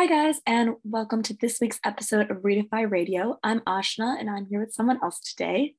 Hi, 0.00 0.06
guys, 0.06 0.40
and 0.46 0.76
welcome 0.82 1.22
to 1.24 1.34
this 1.34 1.60
week's 1.60 1.78
episode 1.84 2.30
of 2.30 2.38
Redefy 2.38 2.90
Radio. 2.90 3.38
I'm 3.44 3.60
Ashna, 3.60 4.18
and 4.18 4.30
I'm 4.30 4.46
here 4.46 4.58
with 4.58 4.72
someone 4.72 4.98
else 5.02 5.20
today. 5.20 5.74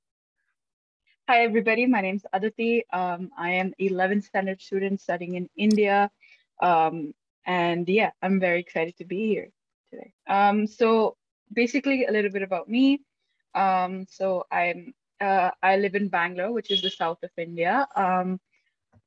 Hi, 1.27 1.43
everybody. 1.43 1.87
My 1.87 2.01
name 2.01 2.17
is 2.17 2.25
Adithi. 2.31 2.83
Um, 2.93 3.31
I 3.35 3.53
am 3.53 3.73
11th 3.81 4.25
standard 4.25 4.61
student 4.61 5.01
studying 5.01 5.33
in 5.33 5.49
India. 5.57 6.11
Um, 6.61 7.15
and 7.47 7.89
yeah, 7.89 8.11
I'm 8.21 8.39
very 8.39 8.59
excited 8.59 8.95
to 8.97 9.05
be 9.05 9.25
here 9.25 9.49
today. 9.89 10.13
Um, 10.29 10.67
so 10.67 11.17
basically, 11.51 12.05
a 12.05 12.11
little 12.11 12.29
bit 12.29 12.43
about 12.43 12.69
me. 12.69 13.01
Um, 13.55 14.05
so 14.07 14.45
I'm 14.51 14.93
uh, 15.19 15.49
I 15.63 15.77
live 15.77 15.95
in 15.95 16.09
Bangalore, 16.09 16.51
which 16.51 16.69
is 16.69 16.83
the 16.83 16.91
south 16.91 17.23
of 17.23 17.31
India. 17.37 17.87
Um, 17.95 18.39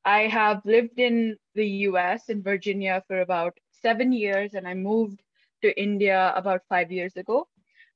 I 0.05 0.23
have 0.23 0.63
lived 0.65 0.99
in 0.99 1.37
the 1.55 1.69
US 1.87 2.29
in 2.29 2.43
Virginia 2.43 3.05
for 3.07 3.21
about 3.21 3.57
seven 3.85 4.13
years 4.13 4.55
and 4.55 4.67
I 4.67 4.75
moved 4.75 5.21
to 5.63 5.69
India 5.81 6.33
about 6.35 6.63
five 6.69 6.91
years 6.91 7.17
ago. 7.17 7.49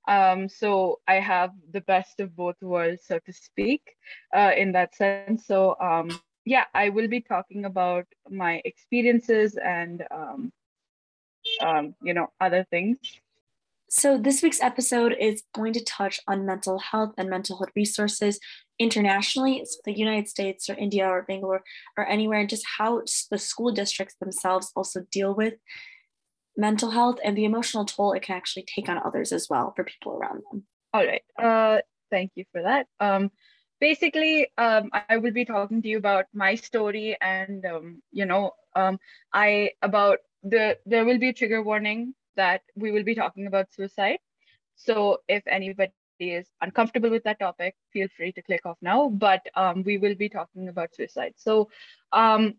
Um, 0.07 0.49
so 0.49 1.01
I 1.07 1.17
have 1.17 1.51
the 1.71 1.83
best 1.83 2.21
of 2.21 2.35
both 2.35 2.57
worlds, 2.63 3.03
so 3.05 3.19
to 3.19 3.33
speak, 3.33 3.83
uh, 4.35 4.53
in 4.57 4.73
that 4.73 4.95
sense. 4.95 5.47
So 5.47 5.77
um, 5.81 6.09
yeah, 6.45 6.65
I 6.75 6.89
will 6.89 7.09
be 7.09 7.21
talking 7.21 7.67
about 7.67 8.07
my 8.31 8.63
experiences 8.65 9.57
and 9.57 10.05
um, 10.11 10.53
um 11.61 11.95
you 12.03 12.15
know 12.15 12.29
other 12.41 12.65
things. 12.71 12.99
So 13.91 14.19
this 14.19 14.43
week's 14.43 14.63
episode 14.63 15.15
is 15.19 15.43
going 15.55 15.73
to 15.75 15.85
touch 15.85 16.21
on 16.29 16.45
mental 16.45 16.79
health 16.79 17.15
and 17.17 17.29
mental 17.31 17.57
health 17.59 17.73
resources 17.75 18.39
internationally, 18.79 19.65
so 19.65 19.79
the 19.85 19.99
United 19.99 20.29
States 20.29 20.69
or 20.71 20.75
India 20.75 21.07
or 21.07 21.23
Bangalore 21.23 21.63
or 21.97 22.07
anywhere, 22.07 22.41
and 22.41 22.49
just 22.49 22.65
how 22.79 23.03
the 23.31 23.39
school 23.39 23.73
districts 23.73 24.17
themselves 24.21 24.73
also 24.77 25.01
deal 25.11 25.35
with 25.35 25.55
mental 26.57 26.91
health 26.91 27.19
and 27.25 27.37
the 27.37 27.45
emotional 27.45 27.85
toll 27.85 28.13
it 28.13 28.23
can 28.23 28.37
actually 28.37 28.65
take 28.65 28.89
on 28.89 28.99
others 28.99 29.33
as 29.33 29.47
well 29.49 29.73
for 29.75 29.85
people 29.85 30.13
around 30.13 30.43
them. 30.51 30.65
All 30.93 31.07
right. 31.07 31.23
Uh, 31.41 31.81
thank 32.11 32.33
you 32.35 32.45
for 32.53 32.63
that. 32.63 32.87
Um, 32.99 33.31
basically, 33.81 34.49
um, 34.59 34.91
I 34.93 35.19
will 35.19 35.33
be 35.33 35.45
talking 35.45 35.83
to 35.83 35.89
you 35.89 35.99
about 35.99 36.27
my 36.35 36.57
story 36.57 37.17
and, 37.21 37.65
um, 37.65 38.03
you 38.11 38.27
know, 38.27 38.53
um, 38.75 38.99
I 39.33 39.73
about 39.83 40.19
the, 40.43 40.79
there 40.85 41.05
will 41.05 41.19
be 41.19 41.29
a 41.29 41.33
trigger 41.33 41.63
warning 41.63 42.15
that 42.37 42.63
we 42.75 42.91
will 42.91 43.05
be 43.05 43.15
talking 43.15 43.47
about 43.47 43.73
suicide. 43.73 44.19
So 44.75 45.19
if 45.29 45.43
anybody 45.47 45.93
is 46.21 46.47
uncomfortable 46.61 47.11
with 47.11 47.25
that 47.25 47.39
topic, 47.39 47.75
feel 47.93 48.09
free 48.17 48.33
to 48.33 48.43
click 48.43 48.65
off 48.65 48.79
now. 48.83 49.09
But 49.09 49.47
um, 49.55 49.83
we 49.83 49.99
will 49.99 50.15
be 50.15 50.29
talking 50.29 50.69
about 50.69 50.95
suicide. 50.95 51.35
So 51.37 51.69
um, 52.13 52.55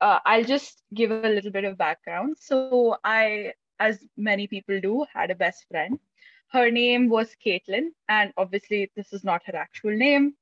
uh, 0.00 0.18
I'll 0.24 0.44
just 0.44 0.82
give 0.94 1.10
a 1.10 1.28
little 1.28 1.50
bit 1.50 1.64
of 1.64 1.76
background. 1.76 2.36
So 2.40 2.96
I, 3.04 3.52
as 3.78 3.98
many 4.16 4.46
people 4.46 4.80
do, 4.80 5.04
had 5.12 5.30
a 5.30 5.34
best 5.34 5.66
friend. 5.68 5.98
Her 6.48 6.70
name 6.70 7.08
was 7.08 7.36
Caitlin, 7.44 7.90
and 8.08 8.32
obviously 8.36 8.90
this 8.96 9.12
is 9.12 9.22
not 9.22 9.42
her 9.46 9.56
actual 9.56 9.96
name. 9.96 10.34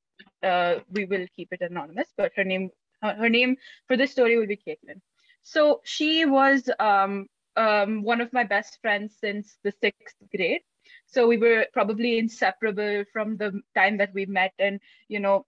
Uh, 0.43 0.77
we 0.91 1.05
will 1.05 1.27
keep 1.37 1.53
it 1.53 1.61
anonymous, 1.61 2.09
but 2.17 2.33
her 2.35 2.45
name, 2.45 2.71
her, 3.03 3.15
her 3.15 3.29
name 3.29 3.57
for 3.87 3.97
this 3.97 4.11
story 4.11 4.39
will 4.39 4.47
be 4.47 4.57
Caitlin. 4.57 5.01
So 5.43 5.81
she 5.85 6.25
was 6.25 6.69
um, 6.79 7.27
um, 7.57 8.03
one 8.03 8.21
of 8.21 8.33
my 8.33 8.45
best 8.45 8.79
friends 8.81 9.17
since 9.21 9.59
the 9.65 9.73
sixth 9.81 10.17
grade. 10.35 10.63
So 11.09 11.27
we 11.29 11.39
were 11.39 11.67
probably 11.73 12.19
inseparable 12.19 13.05
from 13.13 13.37
the 13.37 13.63
time 13.75 13.99
that 13.99 14.15
we 14.15 14.27
met, 14.27 14.55
and 14.59 14.81
you 15.09 15.21
know, 15.21 15.47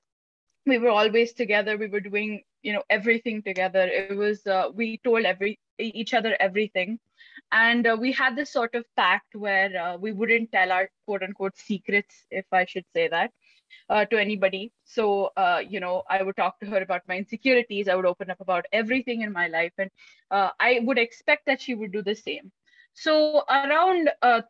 we 0.66 0.78
were 0.78 0.90
always 0.90 1.32
together. 1.34 1.76
We 1.78 1.88
were 1.88 2.00
doing 2.00 2.42
you 2.62 2.72
know 2.74 2.84
everything 2.90 3.42
together. 3.42 3.86
It 3.88 4.08
was 4.08 4.36
uh, 4.38 4.60
we 4.64 4.90
told 4.94 5.16
every 5.24 5.50
each 5.72 6.06
other 6.14 6.36
everything, 6.40 6.98
and 7.52 7.86
uh, 7.86 7.96
we 8.00 8.12
had 8.12 8.36
this 8.36 8.50
sort 8.52 8.74
of 8.74 8.84
pact 8.96 9.34
where 9.34 9.70
uh, 9.82 9.96
we 9.98 10.12
wouldn't 10.12 10.52
tell 10.52 10.72
our 10.72 10.90
quote 11.06 11.22
unquote 11.22 11.56
secrets, 11.56 12.26
if 12.30 12.46
I 12.52 12.64
should 12.66 12.84
say 12.94 13.08
that, 13.08 13.32
uh, 13.90 14.04
to 14.06 14.20
anybody. 14.20 14.72
So, 14.84 15.30
uh, 15.36 15.62
you 15.68 15.80
know, 15.80 16.02
I 16.08 16.22
would 16.22 16.36
talk 16.36 16.60
to 16.60 16.66
her 16.66 16.82
about 16.82 17.02
my 17.08 17.18
insecurities. 17.18 17.88
I 17.88 17.94
would 17.96 18.06
open 18.06 18.30
up 18.30 18.40
about 18.40 18.66
everything 18.72 19.22
in 19.22 19.32
my 19.32 19.48
life. 19.48 19.72
And 19.78 19.90
uh, 20.30 20.50
I 20.60 20.80
would 20.82 20.98
expect 20.98 21.46
that 21.46 21.60
she 21.62 21.74
would 21.74 21.92
do 21.92 22.02
the 22.02 22.14
same. 22.14 22.52
So 22.94 23.42
around 23.48 24.10
uh, 24.22 24.42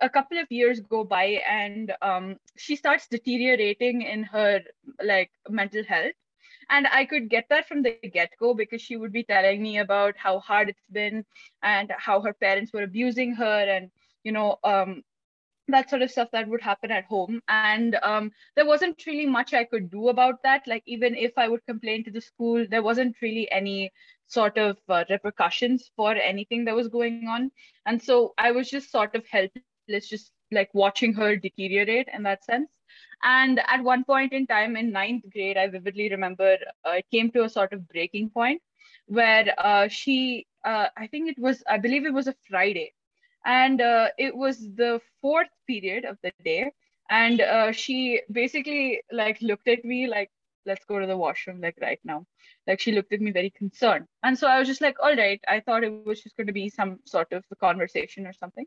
a 0.00 0.08
couple 0.08 0.38
of 0.38 0.50
years 0.50 0.80
go 0.80 1.04
by 1.04 1.42
and 1.48 1.92
um, 2.00 2.36
she 2.56 2.76
starts 2.76 3.06
deteriorating 3.08 4.02
in 4.02 4.24
her 4.24 4.60
like 5.02 5.30
mental 5.48 5.84
health. 5.84 6.14
And 6.70 6.86
I 6.88 7.04
could 7.06 7.30
get 7.30 7.46
that 7.50 7.68
from 7.68 7.82
the 7.82 7.92
get 7.94 8.18
go 8.38 8.54
because 8.54 8.66
she 8.82 8.82
would 8.82 8.98
be 8.98 9.10
telling 9.10 9.50
me 9.50 9.64
about 9.78 10.04
how 10.04 10.28
hard 10.30 10.58
it's 10.60 10.78
been 10.90 11.24
and 11.62 11.90
how 11.96 12.20
her 12.20 12.32
parents 12.32 12.72
were 12.72 12.82
abusing 12.82 13.32
her 13.34 13.60
and, 13.68 13.90
you 14.22 14.32
know, 14.32 14.58
um, 14.64 15.02
that 15.68 15.90
sort 15.90 16.02
of 16.02 16.10
stuff 16.10 16.28
that 16.32 16.48
would 16.48 16.62
happen 16.62 16.90
at 16.90 17.04
home 17.04 17.42
and 17.48 17.96
um, 18.02 18.30
there 18.56 18.66
wasn't 18.66 19.04
really 19.06 19.26
much 19.26 19.52
i 19.54 19.64
could 19.64 19.90
do 19.90 20.08
about 20.08 20.42
that 20.42 20.62
like 20.66 20.82
even 20.86 21.14
if 21.14 21.32
i 21.36 21.46
would 21.48 21.64
complain 21.66 22.02
to 22.04 22.10
the 22.10 22.20
school 22.20 22.66
there 22.70 22.82
wasn't 22.82 23.14
really 23.22 23.50
any 23.50 23.90
sort 24.28 24.58
of 24.58 24.78
uh, 24.88 25.04
repercussions 25.10 25.90
for 25.96 26.14
anything 26.14 26.64
that 26.66 26.76
was 26.76 26.88
going 26.88 27.28
on. 27.28 27.50
And 27.86 28.02
so 28.02 28.34
i 28.38 28.52
was 28.52 28.70
just 28.70 28.92
sort 28.92 29.16
of 29.16 29.26
helpless 29.26 29.78
just 29.82 30.02
like 30.52 30.70
watching 30.74 31.14
her 31.14 31.36
deteriorate 31.36 32.08
in 32.14 32.22
that 32.24 32.44
sense. 32.44 32.70
And 33.22 33.60
at 33.66 33.82
one 33.82 34.04
point 34.04 34.32
in 34.32 34.46
time 34.46 34.76
in 34.76 34.92
ninth 34.92 35.24
grade 35.32 35.56
i 35.56 35.66
vividly 35.68 36.08
remember 36.10 36.56
uh, 36.86 36.90
it 36.92 37.06
came 37.10 37.30
to 37.32 37.44
a 37.44 37.48
sort 37.48 37.72
of 37.72 37.88
breaking 37.88 38.30
point 38.30 38.60
where 39.06 39.54
uh, 39.58 39.88
she 39.88 40.46
uh, 40.64 40.86
i 40.96 41.06
think 41.06 41.28
it 41.30 41.38
was 41.38 41.62
i 41.68 41.78
believe 41.78 42.06
it 42.06 42.14
was 42.14 42.28
a 42.28 42.34
friday. 42.48 42.92
And 43.44 43.80
uh, 43.80 44.08
it 44.18 44.36
was 44.36 44.58
the 44.76 45.00
fourth 45.20 45.48
period 45.66 46.04
of 46.04 46.18
the 46.22 46.32
day. 46.42 46.72
And 47.10 47.40
uh, 47.40 47.72
she 47.72 48.20
basically 48.30 49.00
like 49.12 49.40
looked 49.40 49.68
at 49.68 49.84
me 49.84 50.06
like 50.06 50.30
let's 50.66 50.84
go 50.84 50.98
to 50.98 51.06
the 51.06 51.16
washroom 51.16 51.60
like 51.60 51.76
right 51.80 52.00
now. 52.04 52.24
Like 52.66 52.80
she 52.80 52.92
looked 52.92 53.12
at 53.12 53.20
me 53.20 53.30
very 53.30 53.50
concerned. 53.50 54.06
And 54.22 54.38
so 54.38 54.46
i 54.46 54.58
was 54.58 54.68
just 54.68 54.80
like 54.80 54.96
all 55.02 55.14
right 55.16 55.40
i 55.48 55.60
thought 55.60 55.84
it 55.84 55.92
was 55.92 56.22
just 56.22 56.36
going 56.36 56.36
to 56.36 56.42
be 56.42 56.54
some 56.56 56.86
sort 56.92 57.18
of 57.20 57.32
conversation 57.50 58.26
or 58.26 58.32
something. 58.32 58.66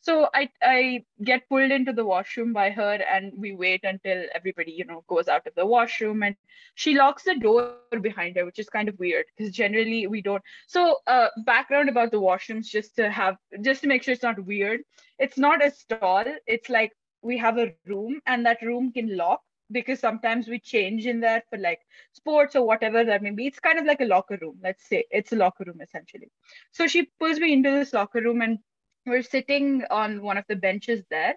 So 0.00 0.28
i 0.34 0.48
i 0.62 1.04
get 1.24 1.48
pulled 1.48 1.70
into 1.70 1.92
the 1.92 2.04
washroom 2.04 2.52
by 2.52 2.70
her 2.70 2.98
and 3.14 3.32
we 3.36 3.52
wait 3.54 3.84
until 3.84 4.24
everybody 4.34 4.72
you 4.72 4.84
know 4.84 5.04
goes 5.08 5.28
out 5.28 5.46
of 5.46 5.54
the 5.54 5.66
washroom 5.66 6.22
and 6.22 6.36
she 6.74 6.94
locks 6.94 7.24
the 7.24 7.36
door 7.38 7.68
behind 7.68 8.36
her 8.36 8.44
which 8.44 8.58
is 8.58 8.68
kind 8.68 8.88
of 8.88 8.98
weird 8.98 8.98
because 9.04 9.52
generally 9.52 9.80
we 9.84 9.96
don't. 9.96 10.42
So 10.46 10.74
uh 11.06 11.28
background 11.44 11.88
about 11.88 12.10
the 12.10 12.20
washrooms 12.20 12.66
just 12.66 12.96
to 12.96 13.10
have 13.10 13.36
just 13.62 13.82
to 13.82 13.88
make 13.88 14.02
sure 14.02 14.12
it's 14.12 14.22
not 14.22 14.44
weird 14.44 14.80
it's 15.18 15.38
not 15.38 15.64
a 15.64 15.70
stall. 15.70 16.24
It's 16.46 16.68
like 16.68 16.92
we 17.22 17.36
have 17.38 17.58
a 17.58 17.72
room 17.86 18.20
and 18.26 18.46
that 18.46 18.62
room 18.62 18.92
can 18.92 19.16
lock 19.16 19.40
because 19.70 20.00
sometimes 20.00 20.48
we 20.48 20.58
change 20.58 21.06
in 21.06 21.20
there 21.20 21.42
for 21.50 21.58
like 21.58 21.80
sports 22.12 22.56
or 22.56 22.66
whatever 22.66 23.04
that 23.04 23.22
may 23.22 23.30
be. 23.30 23.46
It's 23.46 23.60
kind 23.60 23.78
of 23.78 23.86
like 23.86 24.00
a 24.00 24.06
locker 24.06 24.38
room, 24.40 24.58
let's 24.62 24.88
say. 24.88 25.04
It's 25.10 25.32
a 25.32 25.36
locker 25.36 25.64
room 25.66 25.80
essentially. 25.80 26.30
So 26.72 26.86
she 26.86 27.10
pulls 27.18 27.38
me 27.38 27.52
into 27.52 27.70
this 27.70 27.92
locker 27.92 28.20
room 28.20 28.42
and 28.42 28.58
we're 29.06 29.22
sitting 29.22 29.84
on 29.90 30.22
one 30.22 30.36
of 30.36 30.44
the 30.48 30.56
benches 30.56 31.02
there. 31.10 31.34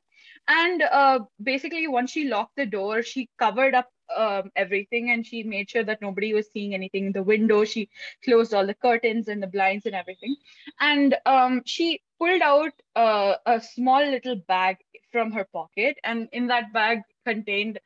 And 0.47 0.81
uh, 0.81 1.19
basically, 1.41 1.87
once 1.87 2.11
she 2.11 2.25
locked 2.27 2.55
the 2.55 2.65
door, 2.65 3.01
she 3.01 3.29
covered 3.39 3.73
up 3.73 3.89
um, 4.15 4.51
everything 4.55 5.11
and 5.11 5.25
she 5.25 5.43
made 5.43 5.69
sure 5.69 5.83
that 5.83 6.01
nobody 6.01 6.33
was 6.33 6.49
seeing 6.51 6.73
anything 6.73 7.07
in 7.07 7.11
the 7.13 7.23
window. 7.23 7.63
She 7.63 7.89
closed 8.23 8.53
all 8.53 8.65
the 8.65 8.73
curtains 8.73 9.27
and 9.27 9.41
the 9.41 9.47
blinds 9.47 9.85
and 9.85 9.95
everything. 9.95 10.35
And 10.79 11.15
um, 11.25 11.61
she 11.65 12.01
pulled 12.19 12.41
out 12.41 12.73
uh, 12.95 13.35
a 13.45 13.61
small 13.61 14.05
little 14.05 14.35
bag 14.35 14.77
from 15.11 15.31
her 15.31 15.45
pocket. 15.51 15.97
And 16.03 16.27
in 16.31 16.47
that 16.47 16.73
bag 16.73 16.99
contained 17.25 17.79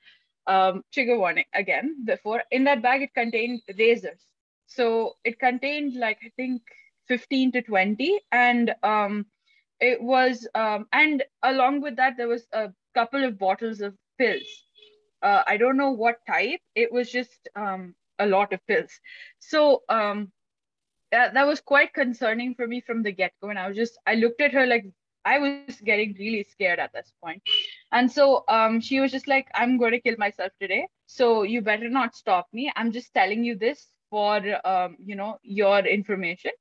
um, 0.48 0.84
trigger 0.94 1.18
warning 1.18 1.46
again 1.54 2.06
before. 2.06 2.44
In 2.52 2.64
that 2.66 2.82
bag 2.82 3.02
it 3.02 3.14
contained 3.14 3.62
razors. 3.78 4.22
So 4.68 5.16
it 5.24 5.40
contained 5.40 5.96
like 5.96 6.20
i 6.24 6.32
think 6.36 6.62
15 7.08 7.54
to 7.54 7.62
20 7.62 8.20
and 8.32 8.76
um, 8.84 9.26
it 9.80 10.02
was 10.02 10.48
um, 10.56 10.88
and 10.92 11.24
along 11.44 11.82
with 11.82 11.96
that 11.98 12.18
there 12.18 12.28
was 12.28 12.48
a 12.52 12.70
couple 12.94 13.24
of 13.24 13.38
bottles 13.40 13.82
of 13.82 13.96
pills. 14.18 14.64
Uh, 15.22 15.44
i 15.48 15.58
don't 15.58 15.78
know 15.78 15.92
what 15.92 16.18
type. 16.28 16.60
It 16.76 16.92
was 16.92 17.12
just 17.12 17.50
um, 17.56 17.96
a 18.20 18.26
lot 18.26 18.54
of 18.54 18.66
pills. 18.68 18.92
So 19.40 19.84
um, 19.90 20.32
that, 21.12 21.34
that 21.34 21.48
was 21.48 21.62
quite 21.62 21.94
concerning 21.94 22.56
for 22.56 22.68
me 22.68 22.82
from 22.82 23.04
the 23.04 23.12
get-go 23.12 23.50
and 23.50 23.60
i 23.60 23.68
was 23.68 23.78
just 23.78 23.98
i 24.06 24.16
looked 24.16 24.42
at 24.42 24.54
her 24.54 24.66
like 24.66 24.86
I 25.28 25.40
was 25.40 25.82
getting 25.84 26.16
really 26.18 26.44
scared 26.44 26.80
at 26.80 26.94
this 26.94 27.12
point. 27.24 27.42
And 27.92 28.12
so 28.12 28.44
um, 28.48 28.80
she 28.80 29.00
was 29.00 29.12
just 29.12 29.28
like, 29.28 29.48
I'm 29.54 29.78
going 29.78 29.92
to 29.92 30.00
kill 30.00 30.16
myself 30.18 30.52
today. 30.62 30.88
So 31.06 31.44
you 31.44 31.62
better 31.62 31.90
not 31.90 32.16
stop 32.16 32.48
me. 32.54 32.72
I'm 32.76 32.92
just 32.92 33.14
telling 33.14 33.44
you 33.44 33.56
this 33.56 33.88
for, 34.10 34.42
um, 34.66 34.96
you 35.04 35.16
know, 35.16 35.38
your 35.44 35.80
information. 35.80 36.52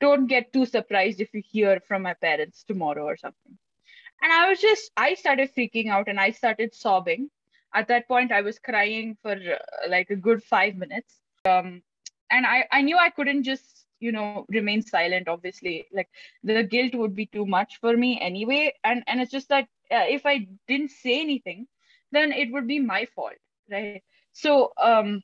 Don't 0.00 0.26
get 0.26 0.52
too 0.52 0.66
surprised 0.66 1.20
if 1.20 1.32
you 1.34 1.42
hear 1.52 1.80
from 1.86 2.02
my 2.02 2.14
parents 2.14 2.64
tomorrow 2.64 3.04
or 3.04 3.16
something. 3.16 3.56
And 4.22 4.32
I 4.32 4.48
was 4.48 4.60
just, 4.60 4.90
I 4.96 5.14
started 5.14 5.54
freaking 5.56 5.88
out 5.88 6.08
and 6.08 6.18
I 6.18 6.30
started 6.30 6.74
sobbing. 6.74 7.30
At 7.74 7.88
that 7.88 8.08
point, 8.08 8.32
I 8.32 8.40
was 8.40 8.58
crying 8.58 9.16
for 9.22 9.32
uh, 9.32 9.88
like 9.88 10.10
a 10.10 10.16
good 10.16 10.42
five 10.42 10.74
minutes. 10.76 11.20
Um, 11.44 11.82
and 12.30 12.46
I, 12.46 12.66
I 12.72 12.82
knew 12.82 12.98
I 12.98 13.10
couldn't 13.10 13.44
just 13.44 13.85
you 14.00 14.12
know 14.12 14.44
remain 14.48 14.82
silent 14.82 15.28
obviously. 15.28 15.86
Like 15.92 16.08
the 16.42 16.62
guilt 16.62 16.94
would 16.94 17.14
be 17.14 17.26
too 17.26 17.46
much 17.46 17.78
for 17.80 17.96
me 17.96 18.20
anyway. 18.20 18.72
And 18.84 19.02
and 19.06 19.20
it's 19.20 19.32
just 19.32 19.48
that 19.48 19.64
uh, 19.90 20.06
if 20.16 20.26
i 20.26 20.46
didn't 20.68 20.90
say 20.90 21.20
anything 21.20 21.66
then 22.12 22.32
it 22.32 22.52
would 22.52 22.66
be 22.66 22.78
my 22.80 23.06
fault 23.06 23.34
right? 23.70 24.02
So 24.32 24.72
um 24.82 25.22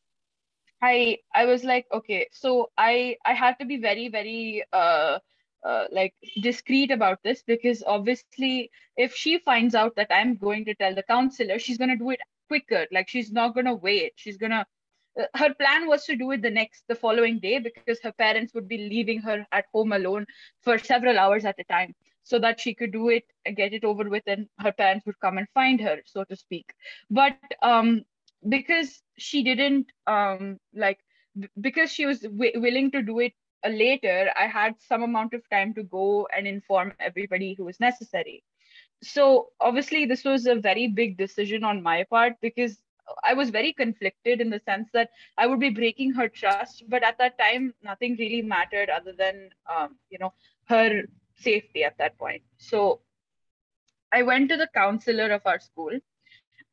i 0.83 1.19
i 1.35 1.45
was 1.45 1.65
like 1.65 1.87
okay 1.93 2.27
so 2.33 2.71
i 2.77 3.17
i 3.25 3.33
have 3.35 3.59
to 3.59 3.65
be 3.67 3.77
very 3.79 4.09
very 4.09 4.65
uh 4.73 5.19
uh, 5.65 5.87
like 5.93 6.15
discreet 6.43 6.91
about 6.91 7.19
this 7.23 7.43
because 7.43 7.83
obviously 7.87 8.71
if 8.97 9.15
she 9.15 9.39
finds 9.39 9.75
out 9.75 9.95
that 9.97 10.09
i'm 10.11 10.37
going 10.37 10.65
to 10.65 10.75
tell 10.75 10.95
the 10.95 11.03
counselor 11.03 11.59
she's 11.59 11.79
going 11.79 11.89
to 11.91 11.97
do 11.97 12.11
it 12.11 12.21
quicker. 12.49 12.87
Like 12.93 13.09
she's 13.09 13.33
not 13.33 13.55
going 13.55 13.67
to 13.67 13.75
wait. 13.75 14.13
She's 14.17 14.37
going 14.37 14.51
to 14.51 14.67
her 15.35 15.55
plan 15.55 15.87
was 15.89 16.05
to 16.07 16.17
do 16.17 16.31
it 16.33 16.43
the 16.43 16.51
next 16.51 16.85
the 16.89 16.95
following 16.95 17.39
day 17.41 17.59
because 17.59 17.91
her 17.91 18.01
parents 18.01 18.43
would 18.45 18.57
be 18.57 18.67
leaving 18.69 19.09
her 19.09 19.35
at 19.41 19.57
home 19.63 19.83
alone 19.83 20.19
for 20.55 20.71
several 20.71 21.13
hours 21.19 21.45
at 21.45 21.55
a 21.59 21.65
time 21.65 21.95
so 22.23 22.39
that 22.39 22.59
she 22.61 22.75
could 22.75 22.93
do 22.93 23.09
it 23.09 23.25
and 23.45 23.57
get 23.57 23.73
it 23.73 23.85
over 23.85 24.09
with 24.09 24.23
and 24.27 24.49
her 24.59 24.73
parents 24.73 25.07
would 25.07 25.21
come 25.21 25.39
and 25.39 25.49
find 25.55 25.81
her 25.81 25.99
so 26.07 26.25
to 26.25 26.37
speak. 26.37 26.75
But 27.11 27.43
um 27.63 28.05
because 28.49 29.03
she 29.19 29.43
didn't 29.43 29.93
um 30.07 30.59
like 30.75 30.99
because 31.61 31.93
she 31.93 32.07
was 32.07 32.21
w- 32.21 32.61
willing 32.61 32.91
to 32.93 33.03
do 33.03 33.19
it 33.21 33.33
uh, 33.65 33.69
later 33.69 34.31
i 34.39 34.47
had 34.47 34.75
some 34.81 35.03
amount 35.03 35.35
of 35.35 35.49
time 35.51 35.75
to 35.75 35.83
go 35.85 36.27
and 36.37 36.47
inform 36.47 36.93
everybody 36.95 37.47
who 37.49 37.59
was 37.61 37.75
necessary. 37.75 38.39
So 39.03 39.49
obviously 39.61 40.05
this 40.07 40.25
was 40.25 40.47
a 40.47 40.55
very 40.57 40.89
big 40.89 41.17
decision 41.17 41.65
on 41.65 41.83
my 41.83 42.05
part 42.05 42.35
because 42.41 42.81
I 43.25 43.35
was 43.35 43.51
very 43.51 43.73
conflicted 43.73 44.41
in 44.41 44.51
the 44.51 44.61
sense 44.61 44.89
that 44.93 45.11
I 45.37 45.47
would 45.47 45.61
be 45.61 45.71
breaking 45.71 46.13
her 46.15 46.29
trust, 46.29 46.85
but 46.89 47.03
at 47.03 47.19
that 47.19 47.39
time, 47.39 47.75
nothing 47.83 48.17
really 48.19 48.43
mattered 48.43 48.91
other 48.91 49.13
than, 49.13 49.51
um, 49.73 49.97
you 50.11 50.19
know, 50.19 50.33
her 50.67 51.03
safety 51.35 51.85
at 51.85 51.99
that 51.99 52.19
point. 52.19 52.43
So 52.59 53.01
I 54.13 54.23
went 54.23 54.49
to 54.51 54.57
the 54.57 54.69
counselor 54.75 55.31
of 55.31 55.43
our 55.47 55.61
school 55.61 55.91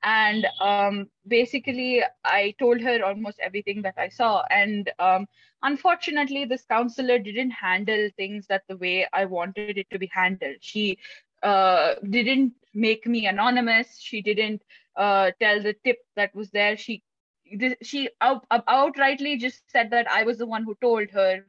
and 0.04 0.48
um, 0.62 1.10
basically 1.28 2.02
I 2.24 2.56
told 2.60 2.82
her 2.82 3.04
almost 3.04 3.40
everything 3.40 3.82
that 3.84 3.96
I 3.98 4.10
saw. 4.10 4.44
And 4.50 4.90
um, 5.00 5.28
unfortunately, 5.64 6.46
this 6.46 6.64
counselor 6.66 7.20
didn't 7.20 7.52
handle 7.52 8.10
things 8.16 8.48
that 8.48 8.64
the 8.68 8.78
way 8.78 9.08
I 9.14 9.26
wanted 9.26 9.78
it 9.78 9.90
to 9.92 10.00
be 10.00 10.10
handled. 10.14 10.58
She 10.62 10.98
uh, 11.44 11.96
didn't 12.10 12.54
make 12.74 13.06
me 13.08 13.28
anonymous. 13.28 14.00
She 14.00 14.22
didn't 14.22 14.62
uh, 15.00 15.32
tell 15.42 15.64
the 15.64 15.76
tip 15.86 16.00
that 16.18 16.36
was 16.36 16.52
there. 16.52 16.78
She 16.78 17.04
she 17.84 18.10
out, 18.22 18.46
outrightly 18.52 19.40
just 19.40 19.70
said 19.72 19.92
that 19.92 20.12
I 20.12 20.24
was 20.24 20.40
the 20.40 20.48
one 20.48 20.66
who 20.66 20.76
told 20.82 21.12
her, 21.12 21.46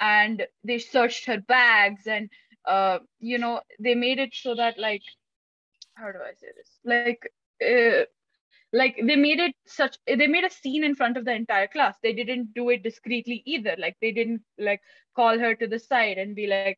and 0.00 0.46
they 0.64 0.78
searched 0.78 1.26
her 1.26 1.38
bags 1.40 2.06
and 2.06 2.30
uh, 2.66 3.00
you 3.20 3.38
know 3.38 3.60
they 3.80 3.94
made 3.94 4.18
it 4.18 4.34
so 4.34 4.54
that 4.54 4.78
like 4.78 5.02
how 5.96 6.12
do 6.12 6.18
I 6.18 6.34
say 6.34 6.48
this 6.56 6.80
like. 6.86 7.18
Uh, 7.54 7.96
like 8.64 8.88
they 8.96 9.16
made 9.16 9.32
it 9.40 9.48
such 9.66 9.96
they 10.06 10.26
made 10.26 10.44
a 10.44 10.50
scene 10.50 10.82
in 10.84 10.94
front 10.94 11.16
of 11.16 11.24
the 11.24 11.32
entire 11.32 11.66
class 11.66 11.96
they 12.02 12.12
didn't 12.12 12.54
do 12.54 12.68
it 12.70 12.82
discreetly 12.82 13.42
either 13.46 13.74
like 13.78 13.96
they 14.00 14.12
didn't 14.12 14.42
like 14.58 14.80
call 15.16 15.38
her 15.38 15.54
to 15.54 15.66
the 15.66 15.78
side 15.78 16.18
and 16.18 16.34
be 16.36 16.46
like 16.46 16.72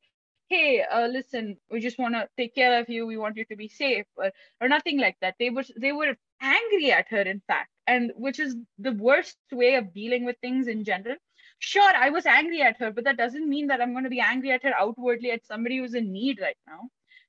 hey 0.53 0.83
uh, 0.83 1.07
listen 1.07 1.57
we 1.71 1.81
just 1.81 1.99
want 1.99 2.15
to 2.15 2.29
take 2.37 2.55
care 2.55 2.79
of 2.79 2.89
you. 2.91 3.07
We 3.07 3.17
want 3.17 3.39
you 3.39 3.47
to 3.47 3.57
be 3.57 3.69
safe 3.69 4.05
or, 4.17 4.31
or 4.61 4.69
nothing 4.69 4.99
like 4.99 5.17
that. 5.23 5.37
They 5.39 5.49
were 5.49 5.65
they 5.81 5.93
were 5.93 6.15
angry 6.43 6.93
at 6.93 7.09
her 7.09 7.23
in 7.23 7.41
fact 7.47 7.71
and 7.87 8.13
which 8.17 8.39
is 8.39 8.55
the 8.79 8.93
worst 8.93 9.39
way 9.51 9.77
of 9.77 9.95
dealing 9.95 10.27
with 10.27 10.37
things 10.43 10.69
in 10.69 10.85
general. 10.85 11.17
Sure 11.59 11.93
i 12.05 12.11
was 12.11 12.27
angry 12.27 12.61
at 12.61 12.77
her 12.81 12.91
but 12.91 13.05
that 13.05 13.17
doesn't 13.17 13.49
mean 13.49 13.69
that 13.69 13.81
i'm 13.81 13.93
going 13.93 14.05
to 14.05 14.17
be 14.17 14.21
angry 14.21 14.51
at 14.51 14.65
her 14.65 14.75
outwardly 14.79 15.31
at 15.31 15.47
somebody 15.47 15.79
who's 15.79 15.95
in 15.95 16.13
need 16.13 16.41
right 16.41 16.61
now. 16.67 16.81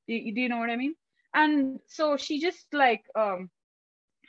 Do, 0.08 0.20
do 0.36 0.42
you 0.42 0.50
know 0.50 0.58
what 0.58 0.70
i 0.70 0.76
mean? 0.76 0.96
And 1.34 1.80
so 1.88 2.18
she 2.18 2.42
just 2.42 2.74
like 2.74 3.04
um 3.16 3.50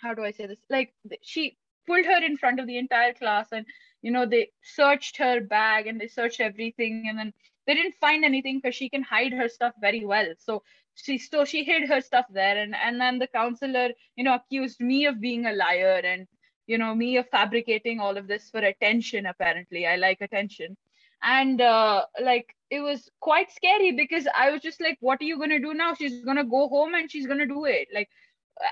how 0.02 0.14
do 0.14 0.22
i 0.22 0.30
say 0.30 0.46
this? 0.46 0.64
Like 0.70 0.94
she 1.22 1.56
pulled 1.88 2.04
her 2.04 2.22
in 2.24 2.36
front 2.36 2.60
of 2.60 2.68
the 2.68 2.78
entire 2.78 3.14
class 3.14 3.48
and 3.50 3.66
you 4.02 4.12
know 4.12 4.24
they 4.26 4.50
searched 4.62 5.16
her 5.16 5.40
bag 5.40 5.88
and 5.88 6.00
they 6.00 6.06
searched 6.06 6.40
everything 6.40 7.06
and 7.08 7.18
then 7.18 7.32
they 7.66 7.74
didn't 7.74 7.94
find 7.94 8.24
anything 8.24 8.58
because 8.58 8.74
she 8.74 8.88
can 8.88 9.02
hide 9.02 9.32
her 9.32 9.48
stuff 9.48 9.74
very 9.80 10.04
well. 10.04 10.26
So 10.38 10.62
she 10.94 11.18
so 11.18 11.44
she 11.44 11.64
hid 11.64 11.88
her 11.88 12.00
stuff 12.00 12.26
there 12.30 12.56
and 12.58 12.74
and 12.74 13.00
then 13.00 13.18
the 13.18 13.26
counselor 13.26 13.90
you 14.16 14.24
know 14.24 14.34
accused 14.34 14.80
me 14.80 15.06
of 15.06 15.20
being 15.20 15.46
a 15.46 15.52
liar 15.52 16.00
and 16.04 16.26
you 16.66 16.78
know 16.78 16.94
me 16.94 17.16
of 17.16 17.28
fabricating 17.28 17.98
all 18.00 18.16
of 18.16 18.28
this 18.28 18.50
for 18.50 18.60
attention 18.60 19.26
apparently. 19.26 19.86
I 19.86 19.96
like 19.96 20.20
attention. 20.20 20.76
And 21.22 21.60
uh, 21.60 22.04
like 22.22 22.54
it 22.70 22.80
was 22.80 23.10
quite 23.20 23.50
scary 23.50 23.92
because 23.92 24.26
i 24.36 24.50
was 24.50 24.60
just 24.60 24.80
like 24.80 24.98
what 25.00 25.20
are 25.20 25.24
you 25.24 25.38
going 25.38 25.50
to 25.50 25.58
do 25.58 25.74
now? 25.74 25.94
She's 25.94 26.24
going 26.24 26.36
to 26.36 26.44
go 26.44 26.68
home 26.68 26.94
and 26.94 27.10
she's 27.10 27.26
going 27.26 27.38
to 27.38 27.46
do 27.46 27.64
it. 27.64 27.88
Like 27.92 28.08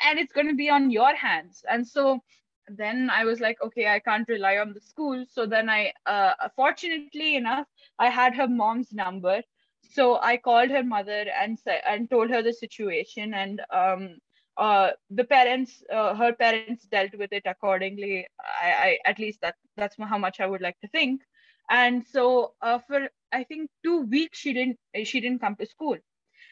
and 0.07 0.19
it's 0.19 0.33
going 0.33 0.49
to 0.49 0.55
be 0.55 0.71
on 0.71 0.91
your 0.91 1.15
hands. 1.15 1.65
And 1.69 1.87
so 1.87 2.23
then 2.69 3.11
I 3.11 3.25
was 3.25 3.41
like, 3.41 3.59
okay, 3.63 3.89
I 3.89 3.99
can't 3.99 4.29
rely 4.29 4.59
on 4.59 4.73
the 4.73 4.81
school. 4.81 5.25
So 5.29 5.47
then 5.47 5.69
I, 5.69 5.93
uh, 6.07 6.35
fortunately 6.57 7.37
enough, 7.37 7.67
I 7.99 8.09
had 8.09 8.35
her 8.35 8.49
mom's 8.49 8.93
number. 8.93 9.43
So 9.83 10.19
I 10.21 10.37
called 10.37 10.71
her 10.71 10.83
mother 10.83 11.27
and 11.41 11.59
said 11.59 11.83
and 11.87 12.09
told 12.09 12.31
her 12.31 12.43
the 12.43 12.53
situation, 12.53 13.35
and 13.35 13.61
um, 13.71 14.19
uh, 14.57 14.91
the 15.11 15.25
parents, 15.25 15.83
uh, 15.93 16.15
her 16.15 16.33
parents 16.33 16.85
dealt 16.85 17.15
with 17.19 17.33
it 17.33 17.43
accordingly. 17.47 18.27
I, 18.41 18.71
I 18.73 18.99
at 19.11 19.19
least 19.19 19.41
that 19.43 19.57
that's 19.77 19.97
how 19.99 20.19
much 20.19 20.41
I 20.41 20.47
would 20.47 20.61
like 20.61 20.79
to 20.81 20.89
think. 20.89 21.21
And 21.69 22.07
so 22.07 22.55
uh, 22.63 22.79
for 22.87 23.09
I 23.33 23.45
think 23.45 23.71
two 23.85 24.03
weeks 24.03 24.39
she 24.39 24.53
didn't 24.53 24.79
she 25.05 25.21
didn't 25.21 25.41
come 25.41 25.57
to 25.57 25.67
school, 25.67 25.97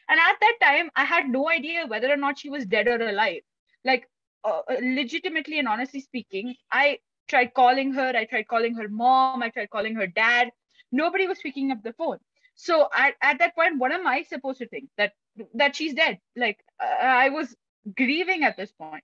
and 0.09 0.19
at 0.19 0.35
that 0.39 0.57
time 0.61 0.91
I 0.95 1.05
had 1.05 1.29
no 1.29 1.49
idea 1.49 1.87
whether 1.87 2.11
or 2.11 2.17
not 2.17 2.37
she 2.37 2.49
was 2.49 2.65
dead 2.65 2.87
or 2.87 3.01
alive. 3.01 3.41
Like 3.85 4.07
uh, 4.43 4.61
legitimately 4.81 5.59
and 5.59 5.67
honestly 5.67 6.01
speaking, 6.01 6.55
I 6.71 6.99
tried 7.27 7.53
calling 7.53 7.93
her. 7.93 8.13
I 8.15 8.25
tried 8.25 8.47
calling 8.47 8.75
her 8.75 8.87
mom. 8.87 9.41
I 9.41 9.49
tried 9.49 9.69
calling 9.69 9.95
her 9.95 10.07
dad. 10.07 10.51
Nobody 10.91 11.27
was 11.27 11.39
picking 11.39 11.71
up 11.71 11.83
the 11.83 11.93
phone. 11.93 12.17
So 12.55 12.89
at, 12.95 13.15
at 13.21 13.39
that 13.39 13.55
point, 13.55 13.79
what 13.79 13.91
am 13.91 14.05
I 14.05 14.23
supposed 14.23 14.59
to 14.59 14.67
think 14.67 14.89
that 14.97 15.13
that 15.55 15.75
she's 15.75 15.93
dead? 15.93 16.19
Like 16.35 16.59
uh, 16.79 17.03
I 17.03 17.29
was 17.29 17.55
grieving 17.95 18.43
at 18.43 18.57
this 18.57 18.71
point. 18.71 19.03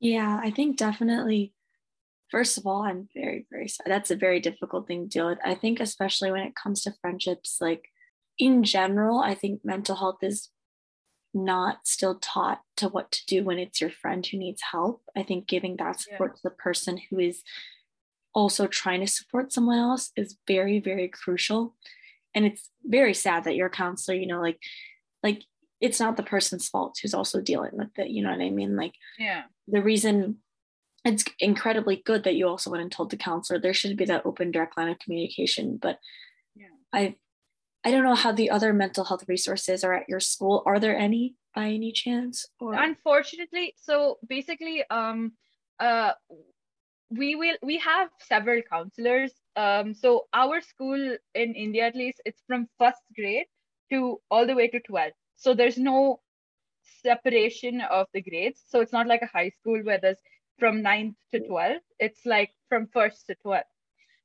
Yeah, 0.00 0.38
I 0.42 0.50
think 0.50 0.76
definitely. 0.76 1.54
First 2.30 2.58
of 2.58 2.66
all, 2.66 2.82
I'm 2.82 3.08
very 3.14 3.46
very 3.50 3.68
sorry. 3.68 3.88
That's 3.88 4.10
a 4.10 4.16
very 4.16 4.40
difficult 4.40 4.86
thing 4.86 5.04
to 5.04 5.08
deal 5.08 5.26
with. 5.26 5.38
I 5.44 5.54
think 5.54 5.80
especially 5.80 6.30
when 6.30 6.42
it 6.42 6.54
comes 6.54 6.82
to 6.82 6.94
friendships, 7.00 7.58
like 7.60 7.86
in 8.38 8.62
general, 8.64 9.20
I 9.20 9.34
think 9.34 9.64
mental 9.64 9.96
health 9.96 10.22
is 10.22 10.50
not 11.34 11.86
still 11.86 12.16
taught 12.16 12.60
to 12.76 12.88
what 12.88 13.10
to 13.12 13.26
do 13.26 13.44
when 13.44 13.58
it's 13.58 13.80
your 13.80 13.90
friend 13.90 14.24
who 14.24 14.38
needs 14.38 14.62
help. 14.72 15.02
I 15.16 15.22
think 15.22 15.46
giving 15.46 15.76
that 15.76 16.00
support 16.00 16.32
yeah. 16.32 16.36
to 16.36 16.40
the 16.44 16.50
person 16.50 17.00
who 17.10 17.18
is 17.18 17.42
also 18.34 18.66
trying 18.66 19.00
to 19.00 19.06
support 19.06 19.52
someone 19.52 19.78
else 19.78 20.10
is 20.16 20.36
very, 20.46 20.80
very 20.80 21.08
crucial. 21.08 21.74
And 22.34 22.44
it's 22.44 22.68
very 22.84 23.14
sad 23.14 23.44
that 23.44 23.56
your 23.56 23.70
counselor, 23.70 24.16
you 24.16 24.26
know, 24.26 24.40
like, 24.40 24.58
like 25.22 25.42
it's 25.80 26.00
not 26.00 26.16
the 26.16 26.22
person's 26.22 26.68
fault 26.68 26.98
who's 27.00 27.14
also 27.14 27.40
dealing 27.40 27.72
with 27.74 27.96
it. 27.98 28.10
You 28.10 28.22
know 28.22 28.30
what 28.30 28.40
I 28.40 28.50
mean? 28.50 28.76
Like, 28.76 28.94
yeah, 29.18 29.42
the 29.68 29.82
reason 29.82 30.38
it's 31.04 31.24
incredibly 31.38 32.02
good 32.04 32.24
that 32.24 32.34
you 32.34 32.48
also 32.48 32.70
went 32.70 32.82
and 32.82 32.90
told 32.90 33.10
the 33.10 33.16
counselor 33.16 33.58
there 33.58 33.74
should 33.74 33.96
be 33.96 34.06
that 34.06 34.24
open 34.24 34.50
direct 34.50 34.76
line 34.76 34.88
of 34.88 34.98
communication. 34.98 35.78
But 35.80 35.98
yeah. 36.56 36.66
I 36.92 37.16
I 37.84 37.90
don't 37.90 38.04
know 38.04 38.14
how 38.14 38.32
the 38.32 38.50
other 38.50 38.72
mental 38.72 39.04
health 39.04 39.24
resources 39.28 39.84
are 39.84 39.92
at 39.92 40.08
your 40.08 40.20
school. 40.20 40.62
Are 40.64 40.80
there 40.80 40.96
any 40.96 41.34
by 41.54 41.68
any 41.68 41.92
chance? 41.92 42.46
Or 42.58 42.74
unfortunately, 42.74 43.74
so 43.76 44.18
basically, 44.26 44.82
um, 44.90 45.32
uh, 45.78 46.12
we 47.10 47.34
will 47.34 47.56
we 47.62 47.78
have 47.78 48.08
several 48.20 48.62
counselors. 48.62 49.32
Um, 49.56 49.94
so 49.94 50.26
our 50.32 50.60
school 50.60 51.16
in 51.34 51.54
India, 51.54 51.84
at 51.84 51.94
least, 51.94 52.20
it's 52.24 52.42
from 52.46 52.68
first 52.78 53.02
grade 53.14 53.46
to 53.90 54.20
all 54.30 54.46
the 54.46 54.54
way 54.54 54.68
to 54.68 54.80
12. 54.80 55.12
So 55.36 55.54
there's 55.54 55.78
no 55.78 56.20
separation 57.02 57.82
of 57.82 58.06
the 58.14 58.22
grades. 58.22 58.62
So 58.66 58.80
it's 58.80 58.92
not 58.92 59.06
like 59.06 59.22
a 59.22 59.26
high 59.26 59.50
school 59.50 59.80
where 59.82 59.98
there's 60.00 60.18
from 60.58 60.82
9th 60.82 61.14
to 61.32 61.40
12. 61.40 61.76
It's 61.98 62.24
like 62.24 62.50
from 62.68 62.88
first 62.92 63.26
to 63.26 63.34
12. 63.42 63.64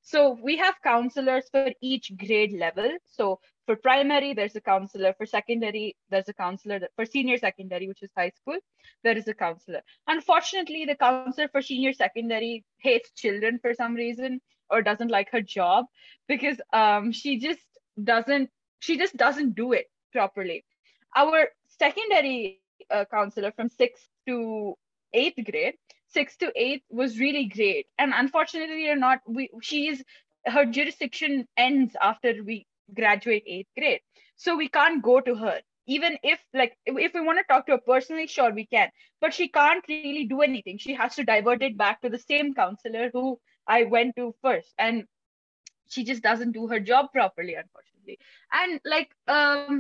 So 0.10 0.36
we 0.42 0.58
have 0.58 0.74
counselors 0.84 1.46
for 1.52 1.70
each 1.82 2.12
grade 2.18 2.54
level. 2.54 2.98
So 3.06 3.40
for 3.68 3.76
primary, 3.76 4.34
there's 4.34 4.56
a 4.56 4.62
counselor. 4.62 5.14
For 5.14 5.28
secondary, 5.28 5.96
there's 6.10 6.28
a 6.28 6.34
counselor. 6.34 6.80
For 6.96 7.06
senior 7.06 7.38
secondary, 7.38 7.88
which 7.88 8.02
is 8.02 8.10
high 8.18 8.32
school, 8.32 8.58
there 9.04 9.16
is 9.16 9.28
a 9.28 9.36
counselor. 9.36 9.82
Unfortunately, 10.08 10.86
the 10.86 10.96
counselor 10.96 11.48
for 11.50 11.62
senior 11.62 11.94
secondary 11.94 12.66
hates 12.80 13.12
children 13.12 13.60
for 13.62 13.76
some 13.76 13.94
reason 13.94 14.42
or 14.72 14.82
doesn't 14.82 15.12
like 15.12 15.30
her 15.32 15.42
job 15.42 15.86
because 16.28 16.58
um, 16.74 17.12
she 17.12 17.38
just 17.38 17.68
doesn't 18.04 18.50
she 18.80 18.98
just 18.98 19.16
doesn't 19.16 19.54
do 19.54 19.74
it 19.74 19.86
properly. 20.12 20.66
Our 21.16 21.50
secondary 21.78 22.62
uh, 22.90 23.06
counselor 23.12 23.52
from 23.52 23.70
sixth 23.70 24.08
to 24.28 24.74
eighth 25.14 25.46
grade 25.46 25.76
six 26.10 26.38
to 26.38 26.52
eight 26.56 26.84
was 26.90 27.20
really 27.20 27.46
great. 27.46 27.88
And 28.00 28.14
unfortunately 28.16 28.88
or 28.90 28.96
not 28.96 29.22
we 29.28 29.50
she 29.62 29.88
is 29.88 30.04
her 30.46 30.66
jurisdiction 30.66 31.48
ends 31.58 31.96
after 32.02 32.34
we 32.44 32.68
graduate 32.94 33.44
eighth 33.48 33.70
grade. 33.78 34.02
So 34.36 34.56
we 34.58 34.70
can't 34.70 35.04
go 35.04 35.22
to 35.22 35.36
her. 35.36 35.62
Even 35.88 36.18
if 36.24 36.44
like 36.54 36.78
if 36.86 37.14
we 37.14 37.22
want 37.22 37.40
to 37.40 37.46
talk 37.54 37.66
to 37.68 37.74
her 37.74 37.82
personally 37.86 38.28
sure 38.28 38.54
we 38.54 38.66
can. 38.66 38.90
But 39.22 39.34
she 39.34 39.50
can't 39.50 39.86
really 39.90 40.16
do 40.18 40.32
anything. 40.34 40.68
She 40.68 40.84
has 40.86 41.06
to 41.08 41.24
divert 41.24 41.62
it 41.64 41.78
back 41.78 41.94
to 41.94 42.10
the 42.10 42.10
same 42.20 42.54
counselor 42.54 43.10
who 43.12 43.40
i 43.68 43.84
went 43.84 44.16
to 44.18 44.34
first. 44.42 44.74
And 44.78 45.06
she 45.90 46.04
just 46.04 46.24
doesn't 46.24 46.54
do 46.54 46.68
her 46.68 46.80
job 46.80 47.12
properly 47.14 47.56
unfortunately. 47.56 48.20
And 48.54 48.82
like 48.86 49.12
um 49.28 49.78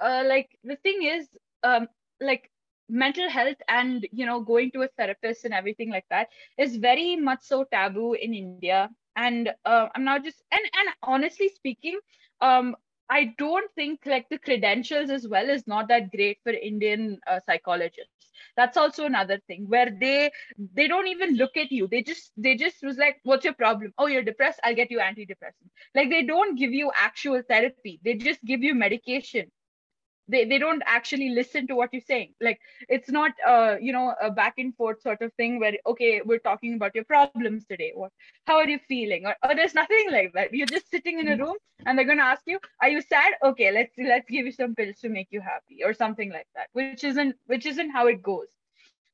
uh, 0.00 0.24
like 0.26 0.50
the 0.64 0.76
thing 0.76 1.02
is 1.02 1.28
um 1.64 1.88
like 2.20 2.51
mental 2.92 3.30
health 3.30 3.62
and 3.68 4.06
you 4.12 4.26
know 4.26 4.40
going 4.40 4.72
to 4.72 4.82
a 4.82 4.88
therapist 4.98 5.44
and 5.44 5.54
everything 5.54 5.90
like 5.90 6.06
that 6.10 6.28
is 6.58 6.76
very 6.76 7.16
much 7.16 7.42
so 7.42 7.64
taboo 7.76 8.14
in 8.14 8.34
india 8.34 8.90
and 9.16 9.50
uh, 9.64 9.88
i'm 9.94 10.04
not 10.04 10.24
just 10.24 10.42
and 10.52 10.62
and 10.80 10.88
honestly 11.02 11.48
speaking 11.48 11.98
um 12.40 12.76
I 13.10 13.34
don't 13.38 13.70
think 13.74 14.00
like 14.06 14.28
the 14.30 14.38
credentials 14.38 15.10
as 15.10 15.28
well 15.28 15.48
is 15.50 15.66
not 15.66 15.88
that 15.88 16.10
great 16.10 16.38
for 16.42 16.50
Indian 16.52 17.18
uh, 17.26 17.40
psychologists. 17.46 18.32
That's 18.56 18.76
also 18.76 19.04
another 19.06 19.38
thing 19.46 19.66
where 19.68 19.90
they 20.00 20.30
they 20.74 20.86
don't 20.88 21.08
even 21.08 21.36
look 21.36 21.56
at 21.56 21.72
you. 21.72 21.88
They 21.88 22.02
just 22.02 22.32
they 22.36 22.56
just 22.56 22.82
was 22.82 22.98
like, 22.98 23.20
"What's 23.24 23.44
your 23.44 23.54
problem? 23.54 23.92
Oh, 23.98 24.06
you're 24.08 24.22
depressed. 24.30 24.60
I'll 24.64 24.74
get 24.74 24.90
you 24.90 24.98
antidepressant." 25.00 25.70
Like 25.94 26.10
they 26.10 26.24
don't 26.24 26.58
give 26.58 26.72
you 26.72 26.90
actual 26.96 27.42
therapy. 27.48 28.00
They 28.04 28.14
just 28.16 28.44
give 28.44 28.62
you 28.62 28.74
medication 28.74 29.50
they, 30.28 30.44
they 30.44 30.58
don't 30.58 30.82
actually 30.86 31.30
listen 31.30 31.66
to 31.66 31.74
what 31.74 31.92
you're 31.92 32.02
saying. 32.02 32.34
Like 32.40 32.60
it's 32.88 33.10
not 33.10 33.32
uh 33.46 33.76
you 33.80 33.92
know 33.92 34.14
a 34.20 34.30
back 34.30 34.54
and 34.58 34.74
forth 34.76 35.02
sort 35.02 35.22
of 35.22 35.32
thing 35.34 35.58
where 35.60 35.74
okay 35.86 36.22
we're 36.24 36.38
talking 36.38 36.74
about 36.74 36.94
your 36.94 37.04
problems 37.04 37.58
today. 37.58 37.84
What 37.86 38.02
how 38.36 38.48
are 38.48 38.58
you 38.58 38.70
feeling? 38.78 39.18
Or, 39.18 39.28
or 39.42 39.48
there's 39.48 39.68
nothing 39.74 40.06
like 40.10 40.32
that. 40.34 40.52
You're 40.52 40.66
just 40.66 40.90
sitting 40.90 41.18
in 41.18 41.28
a 41.28 41.36
room 41.36 41.56
and 41.84 41.96
they're 41.98 42.06
going 42.06 42.18
to 42.18 42.24
ask 42.24 42.42
you 42.46 42.58
are 42.80 42.88
you 42.88 43.00
sad? 43.02 43.32
Okay 43.42 43.70
let's 43.72 43.92
let's 43.98 44.28
give 44.30 44.46
you 44.46 44.52
some 44.52 44.74
pills 44.74 44.98
to 45.00 45.08
make 45.08 45.28
you 45.30 45.40
happy 45.40 45.82
or 45.84 45.92
something 45.94 46.30
like 46.30 46.46
that 46.54 46.68
which 46.72 46.92
isn't 46.94 47.36
which 47.46 47.66
isn't 47.66 47.90
how 47.90 48.06
it 48.06 48.22
goes. 48.22 48.40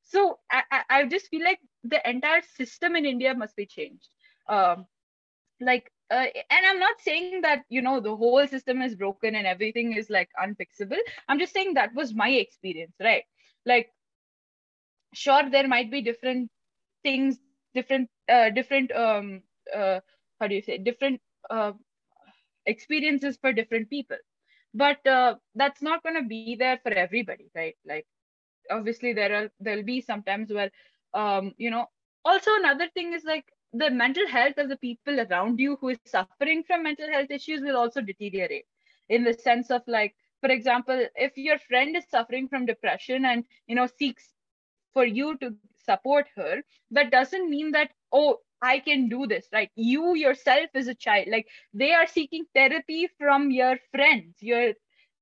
So 0.01 0.39
i 0.51 0.63
i, 0.71 0.81
I 0.89 1.05
just 1.05 1.27
feel 1.27 1.43
like 1.43 1.59
the 1.83 2.01
entire 2.09 2.41
system 2.41 2.95
in 2.95 3.05
india 3.05 3.33
must 3.33 3.55
be 3.55 3.65
changed. 3.65 4.09
Um 4.47 4.85
like 5.61 5.91
uh, 6.11 6.25
and 6.51 6.65
i'm 6.67 6.79
not 6.79 6.99
saying 7.01 7.33
that 7.33 7.53
you 7.69 7.81
know 7.81 7.99
the 7.99 8.05
whole 8.15 8.35
system 8.37 8.71
is 8.71 8.87
broken 8.87 9.27
and 9.27 9.39
everything 9.39 9.93
is 9.93 10.09
like 10.09 10.29
unfixable. 10.41 10.97
I'm 11.27 11.39
just 11.39 11.53
saying 11.53 11.73
that 11.73 11.93
was 11.93 12.13
my 12.13 12.29
experience 12.29 12.95
right? 12.99 13.23
Like 13.65 13.91
sure 15.13 15.49
there 15.49 15.67
might 15.67 15.91
be 15.91 16.01
different 16.01 16.49
things 17.03 17.39
different 17.73 18.09
uh, 18.29 18.49
different 18.49 18.91
um 18.91 19.41
uh, 19.75 19.99
how 20.39 20.47
do 20.47 20.55
you 20.55 20.61
say 20.61 20.77
different 20.77 21.21
uh, 21.49 21.73
experiences 22.65 23.37
for 23.41 23.53
different 23.53 23.89
people. 23.89 24.17
But 24.73 25.05
uh, 25.07 25.35
that's 25.55 25.81
not 25.81 26.03
going 26.03 26.15
to 26.15 26.27
be 26.27 26.45
there 26.45 26.67
for 26.71 26.77
everybody 26.81 27.37
right? 27.43 27.65
Like 27.73 27.95
obviously 28.61 29.13
there 29.13 29.33
are 29.33 29.49
there'll 29.59 29.83
be 29.83 30.01
sometimes 30.01 30.51
where 30.51 30.71
um 31.13 31.53
you 31.57 31.69
know 31.71 31.85
also 32.25 32.51
another 32.55 32.87
thing 32.93 33.13
is 33.13 33.23
like 33.23 33.45
the 33.73 33.89
mental 33.89 34.27
health 34.27 34.57
of 34.57 34.69
the 34.69 34.77
people 34.77 35.19
around 35.21 35.59
you 35.59 35.77
who 35.81 35.89
is 35.89 35.99
suffering 36.05 36.63
from 36.63 36.83
mental 36.83 37.09
health 37.09 37.29
issues 37.29 37.61
will 37.61 37.77
also 37.77 38.01
deteriorate 38.01 38.65
in 39.09 39.23
the 39.23 39.33
sense 39.33 39.69
of 39.69 39.81
like 39.87 40.15
for 40.41 40.49
example 40.49 41.05
if 41.15 41.37
your 41.37 41.57
friend 41.59 41.95
is 41.95 42.05
suffering 42.09 42.47
from 42.47 42.65
depression 42.65 43.25
and 43.25 43.43
you 43.67 43.75
know 43.75 43.87
seeks 43.87 44.33
for 44.93 45.05
you 45.05 45.37
to 45.37 45.55
support 45.85 46.27
her 46.35 46.61
that 46.91 47.11
doesn't 47.11 47.49
mean 47.49 47.71
that 47.71 47.91
oh 48.11 48.37
i 48.61 48.79
can 48.79 49.07
do 49.09 49.25
this 49.27 49.47
right? 49.53 49.69
You 49.75 50.15
yourself 50.15 50.69
as 50.75 50.87
a 50.87 50.95
child. 50.95 51.27
Like 51.29 51.47
they 51.73 51.91
are 51.93 52.07
seeking 52.07 52.45
therapy 52.53 53.07
from 53.17 53.51
your 53.51 53.77
friends. 53.91 54.35
You're 54.41 54.73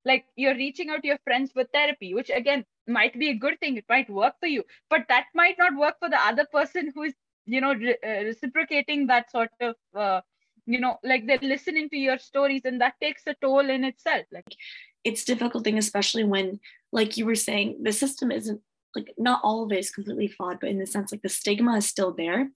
like 0.05 0.25
you're 0.35 0.55
reaching 0.55 0.89
out 0.89 1.01
to 1.01 1.07
your 1.07 1.19
friends 1.23 1.51
for 1.51 1.63
therapy 1.65 2.13
which 2.13 2.29
again 2.29 2.65
might 2.87 3.17
be 3.19 3.29
a 3.29 3.35
good 3.35 3.59
thing. 3.59 3.77
It 3.77 3.85
might 3.89 4.09
work 4.09 4.35
for 4.39 4.47
you 4.47 4.63
but 4.89 5.05
that 5.09 5.25
might 5.35 5.57
not 5.57 5.75
work 5.77 5.95
for 5.99 6.09
the 6.09 6.19
other 6.19 6.45
person 6.51 6.91
who 6.95 7.03
is 7.03 7.13
you 7.47 7.61
know 7.61 7.73
re- 7.73 7.97
uh, 8.05 8.23
reciprocating 8.23 9.07
that 9.07 9.31
sort 9.31 9.49
of 9.61 9.75
uh, 9.95 10.21
you 10.65 10.79
know 10.79 10.97
like 11.03 11.25
they're 11.25 11.39
listening 11.41 11.89
to 11.89 11.97
your 11.97 12.17
stories 12.17 12.61
and 12.65 12.81
that 12.81 12.93
takes 13.01 13.23
a 13.25 13.35
toll 13.41 13.69
in 13.69 13.83
itself 13.83 14.25
like. 14.31 14.55
It's 15.03 15.23
difficult 15.23 15.63
thing 15.63 15.77
especially 15.77 16.25
when 16.25 16.59
like 16.91 17.15
you 17.15 17.25
were 17.25 17.35
saying 17.35 17.77
the 17.81 17.93
system 17.93 18.29
isn't 18.29 18.59
like 18.93 19.13
not 19.17 19.39
all 19.41 19.63
of 19.63 19.71
it 19.71 19.79
is 19.79 19.91
completely 19.91 20.27
flawed 20.27 20.59
but 20.59 20.69
in 20.69 20.79
the 20.79 20.85
sense 20.85 21.13
like 21.13 21.21
the 21.21 21.29
stigma 21.29 21.77
is 21.77 21.87
still 21.87 22.13
there. 22.13 22.49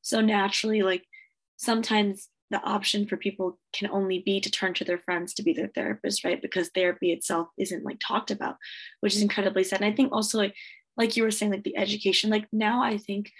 So 0.00 0.20
naturally 0.20 0.82
like 0.82 1.04
sometimes 1.56 2.28
the 2.50 2.60
option 2.62 3.06
for 3.06 3.16
people 3.16 3.58
can 3.72 3.88
only 3.90 4.18
be 4.18 4.40
to 4.40 4.50
turn 4.50 4.74
to 4.74 4.84
their 4.84 4.98
friends 4.98 5.32
to 5.34 5.44
be 5.44 5.52
their 5.52 5.68
therapist 5.68 6.24
right? 6.24 6.42
Because 6.42 6.70
therapy 6.70 7.12
itself 7.12 7.48
isn't 7.56 7.84
like 7.84 8.00
talked 8.00 8.32
about 8.32 8.56
which 9.00 9.14
is 9.14 9.22
incredibly 9.22 9.62
sad. 9.62 9.80
And 9.80 9.92
i 9.92 9.94
think 9.94 10.12
also 10.12 10.38
like 10.38 10.54
like 10.96 11.16
you 11.16 11.22
were 11.22 11.30
saying 11.30 11.52
like 11.52 11.64
the 11.64 11.76
education 11.76 12.30
like 12.30 12.46
now 12.52 12.82
i 12.82 12.98
think 12.98 13.30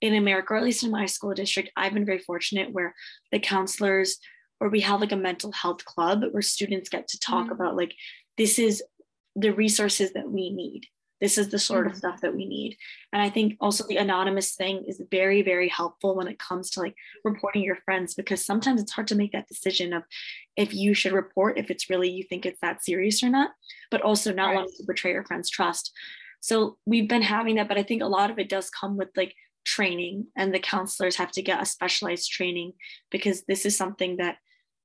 in 0.00 0.14
America, 0.14 0.54
or 0.54 0.56
at 0.56 0.64
least 0.64 0.84
in 0.84 0.90
my 0.90 1.06
school 1.06 1.34
district, 1.34 1.70
I've 1.76 1.94
been 1.94 2.04
very 2.04 2.18
fortunate 2.18 2.72
where 2.72 2.94
the 3.32 3.38
counselors 3.38 4.18
or 4.60 4.68
we 4.68 4.80
have 4.80 5.00
like 5.00 5.12
a 5.12 5.16
mental 5.16 5.52
health 5.52 5.84
club 5.84 6.24
where 6.30 6.42
students 6.42 6.88
get 6.88 7.08
to 7.08 7.20
talk 7.20 7.44
mm-hmm. 7.44 7.52
about 7.52 7.76
like 7.76 7.94
this 8.38 8.58
is 8.58 8.82
the 9.34 9.52
resources 9.52 10.12
that 10.14 10.30
we 10.30 10.50
need. 10.50 10.86
This 11.20 11.38
is 11.38 11.48
the 11.48 11.58
sort 11.58 11.86
mm-hmm. 11.86 11.92
of 11.92 11.96
stuff 11.96 12.20
that 12.20 12.34
we 12.34 12.46
need. 12.46 12.76
And 13.12 13.22
I 13.22 13.30
think 13.30 13.56
also 13.60 13.84
the 13.86 13.96
anonymous 13.96 14.54
thing 14.54 14.84
is 14.86 15.02
very, 15.10 15.40
very 15.42 15.68
helpful 15.68 16.14
when 16.14 16.28
it 16.28 16.38
comes 16.38 16.70
to 16.70 16.80
like 16.80 16.94
reporting 17.24 17.62
your 17.62 17.78
friends 17.84 18.14
because 18.14 18.44
sometimes 18.44 18.82
it's 18.82 18.92
hard 18.92 19.08
to 19.08 19.14
make 19.14 19.32
that 19.32 19.48
decision 19.48 19.94
of 19.94 20.02
if 20.56 20.74
you 20.74 20.92
should 20.92 21.12
report, 21.12 21.58
if 21.58 21.70
it's 21.70 21.88
really 21.88 22.10
you 22.10 22.22
think 22.22 22.44
it's 22.44 22.60
that 22.60 22.84
serious 22.84 23.22
or 23.22 23.30
not, 23.30 23.50
but 23.90 24.02
also 24.02 24.32
not 24.32 24.48
right. 24.48 24.56
wanting 24.56 24.74
to 24.76 24.84
betray 24.86 25.12
your 25.12 25.24
friend's 25.24 25.48
trust. 25.48 25.92
So 26.40 26.76
we've 26.84 27.08
been 27.08 27.22
having 27.22 27.56
that, 27.56 27.68
but 27.68 27.78
I 27.78 27.82
think 27.82 28.02
a 28.02 28.06
lot 28.06 28.30
of 28.30 28.38
it 28.38 28.50
does 28.50 28.68
come 28.68 28.96
with 28.98 29.08
like 29.16 29.34
training 29.66 30.28
and 30.36 30.54
the 30.54 30.58
counselors 30.58 31.16
have 31.16 31.32
to 31.32 31.42
get 31.42 31.60
a 31.60 31.66
specialized 31.66 32.30
training 32.30 32.72
because 33.10 33.44
this 33.44 33.66
is 33.66 33.76
something 33.76 34.16
that 34.16 34.36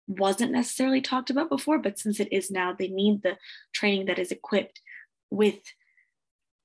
wasn't 0.08 0.52
necessarily 0.52 1.00
talked 1.00 1.30
about 1.30 1.50
before 1.50 1.80
but 1.80 2.00
since 2.00 2.20
it 2.20 2.28
is 2.32 2.52
now 2.52 2.74
they 2.74 2.88
need 2.88 3.22
the 3.22 3.38
training 3.74 4.08
that 4.08 4.20
is 4.20 4.32
equipped 4.32 4.82
with 5.30 5.60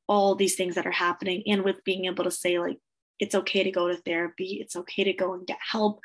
all 0.08 0.34
these 0.34 0.56
things 0.56 0.74
that 0.74 0.86
are 0.86 0.92
happening 0.92 1.42
and 1.46 1.62
with 1.62 1.84
being 1.84 2.06
able 2.06 2.24
to 2.24 2.30
say 2.30 2.58
like 2.58 2.78
it's 3.18 3.34
okay 3.34 3.62
to 3.62 3.70
go 3.70 3.88
to 3.88 3.96
therapy 3.96 4.58
it's 4.60 4.76
okay 4.76 5.04
to 5.04 5.12
go 5.12 5.34
and 5.34 5.46
get 5.46 5.58
help. 5.70 6.00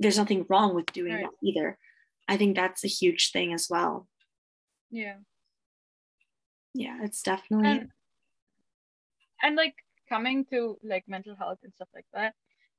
There's 0.00 0.18
nothing 0.18 0.46
wrong 0.48 0.74
with 0.74 0.86
doing 0.86 1.14
right. 1.14 1.24
that 1.24 1.46
either. 1.46 1.78
I 2.26 2.36
think 2.36 2.56
that's 2.56 2.84
a 2.84 2.88
huge 2.88 3.30
thing 3.30 3.52
as 3.52 3.68
well. 3.70 4.08
Yeah. 4.90 5.16
Yeah 6.74 6.98
it's 7.02 7.22
definitely 7.22 7.70
and, 7.70 7.88
and 9.42 9.56
like 9.56 9.74
coming 10.12 10.44
to 10.52 10.76
like 10.92 11.04
mental 11.08 11.36
health 11.36 11.58
and 11.64 11.72
stuff 11.74 11.88
like 11.94 12.06
that 12.14 12.34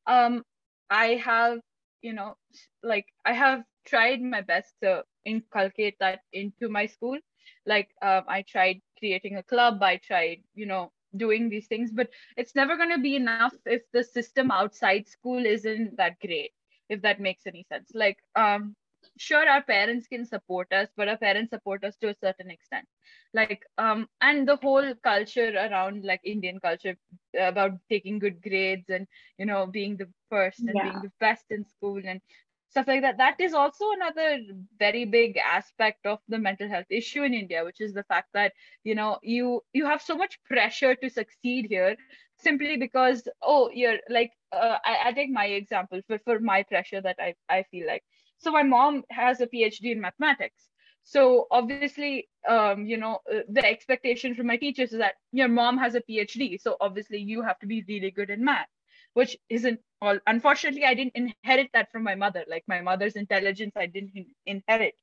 um 0.08 0.44
i 0.90 1.08
have 1.30 1.60
you 2.02 2.14
know 2.14 2.36
like 2.84 3.06
i 3.26 3.34
have 3.34 3.64
tried 3.86 4.22
my 4.22 4.42
best 4.42 4.74
to 4.84 5.04
inculcate 5.26 5.96
that 6.00 6.22
into 6.34 6.70
my 6.70 6.86
school. 6.86 7.18
Like 7.66 7.90
um, 8.02 8.24
i 8.28 8.42
tried 8.44 8.82
creating 9.00 9.38
a 9.38 9.44
club 9.44 9.82
i 9.84 9.98
tried 9.98 10.44
you 10.56 10.66
know 10.66 10.92
doing 11.16 11.50
these 11.50 11.68
things 11.68 11.92
but 11.92 12.10
it's 12.38 12.56
never 12.56 12.78
going 12.78 12.90
to 12.92 13.02
be 13.02 13.16
enough 13.16 13.54
if 13.66 13.82
the 13.94 14.04
system 14.04 14.52
outside 14.52 15.08
school 15.08 15.46
isn't 15.46 15.98
that 15.98 16.20
great 16.20 16.52
if 16.90 17.02
that 17.02 17.20
makes 17.20 17.46
any 17.48 17.64
sense. 17.70 17.92
Like 17.94 18.18
um 18.36 18.76
sure 19.18 19.48
our 19.48 19.64
parents 19.64 20.08
can 20.08 20.26
support 20.26 20.72
us 20.74 20.90
but 20.96 21.08
our 21.08 21.18
parents 21.18 21.52
support 21.52 21.84
us 21.84 21.96
to 21.98 22.10
a 22.10 22.16
certain 22.16 22.50
extent. 22.52 22.86
Like 23.34 23.60
um 23.78 24.08
and 24.22 24.48
the 24.48 24.56
whole 24.58 24.94
culture 25.04 25.50
around 25.56 26.04
like 26.04 26.22
indian 26.24 26.60
culture 26.60 26.96
about 27.40 27.72
taking 27.90 28.20
good 28.20 28.42
grades 28.42 28.90
and 28.90 29.08
you 29.38 29.46
know 29.46 29.66
being 29.66 29.98
the 29.98 30.08
first 30.30 30.68
and 30.68 30.76
yeah. 30.76 30.84
being 30.84 31.02
the 31.02 31.12
best 31.20 31.46
in 31.50 31.66
school 31.66 32.02
and 32.06 32.22
stuff 32.70 32.88
like 32.88 33.02
that. 33.02 33.18
That 33.18 33.40
is 33.40 33.54
also 33.54 33.86
another 33.94 34.40
very 34.80 35.06
big 35.06 35.38
aspect 35.38 36.06
of 36.06 36.20
the 36.28 36.40
mental 36.40 36.68
health 36.70 36.90
issue 36.90 37.24
in 37.24 37.34
india 37.34 37.64
which 37.64 37.82
is 37.82 37.94
the 37.94 38.04
fact 38.04 38.30
that 38.34 38.54
you 38.84 38.96
know 38.96 39.18
you 39.24 39.62
you 39.74 39.86
have 39.86 40.02
so 40.02 40.16
much 40.16 40.40
pressure 40.44 40.96
to 40.96 41.10
succeed 41.10 41.66
here 41.70 41.96
simply 42.38 42.78
because 42.78 43.28
oh 43.42 43.70
you're 43.74 43.98
like 44.10 44.32
uh, 44.52 44.78
I, 44.86 44.98
I 45.08 45.12
take 45.14 45.30
my 45.30 45.46
example 45.46 46.02
for, 46.08 46.18
for 46.20 46.40
my 46.40 46.64
pressure 46.64 47.02
that 47.02 47.18
I, 47.20 47.36
I 47.50 47.64
feel 47.72 47.88
like 47.88 48.04
so 48.44 48.52
my 48.52 48.64
mom 48.64 49.04
has 49.10 49.42
a 49.42 49.48
phd 49.48 49.84
in 49.84 50.02
mathematics. 50.02 50.70
So 51.06 51.48
obviously 51.52 52.30
um, 52.48 52.86
you 52.86 52.98
know 52.98 53.20
uh, 53.34 53.40
the 53.50 53.66
expectation 53.66 54.36
from 54.36 54.48
my 54.48 54.58
teachers 54.58 54.92
is 54.94 55.00
that 55.00 55.16
your 55.32 55.48
mom 55.48 55.78
has 55.78 55.96
a 55.96 56.02
phd 56.02 56.62
so 56.62 56.78
obviously 56.82 57.20
you 57.20 57.42
have 57.42 57.60
to 57.60 57.68
be 57.68 57.84
really 57.88 58.12
good 58.12 58.30
in 58.30 58.44
math 58.44 58.68
which 59.14 59.38
isn't 59.50 59.80
all 60.02 60.20
unfortunately 60.28 60.86
i 60.86 60.94
didn't 60.94 61.16
inherit 61.16 61.70
that 61.74 61.92
from 61.92 62.04
my 62.04 62.16
mother. 62.16 62.44
Like 62.50 62.64
my 62.68 62.82
mother's 62.82 63.16
intelligence 63.16 63.74
i 63.78 63.86
didn't 63.86 64.28
inherit. 64.46 64.96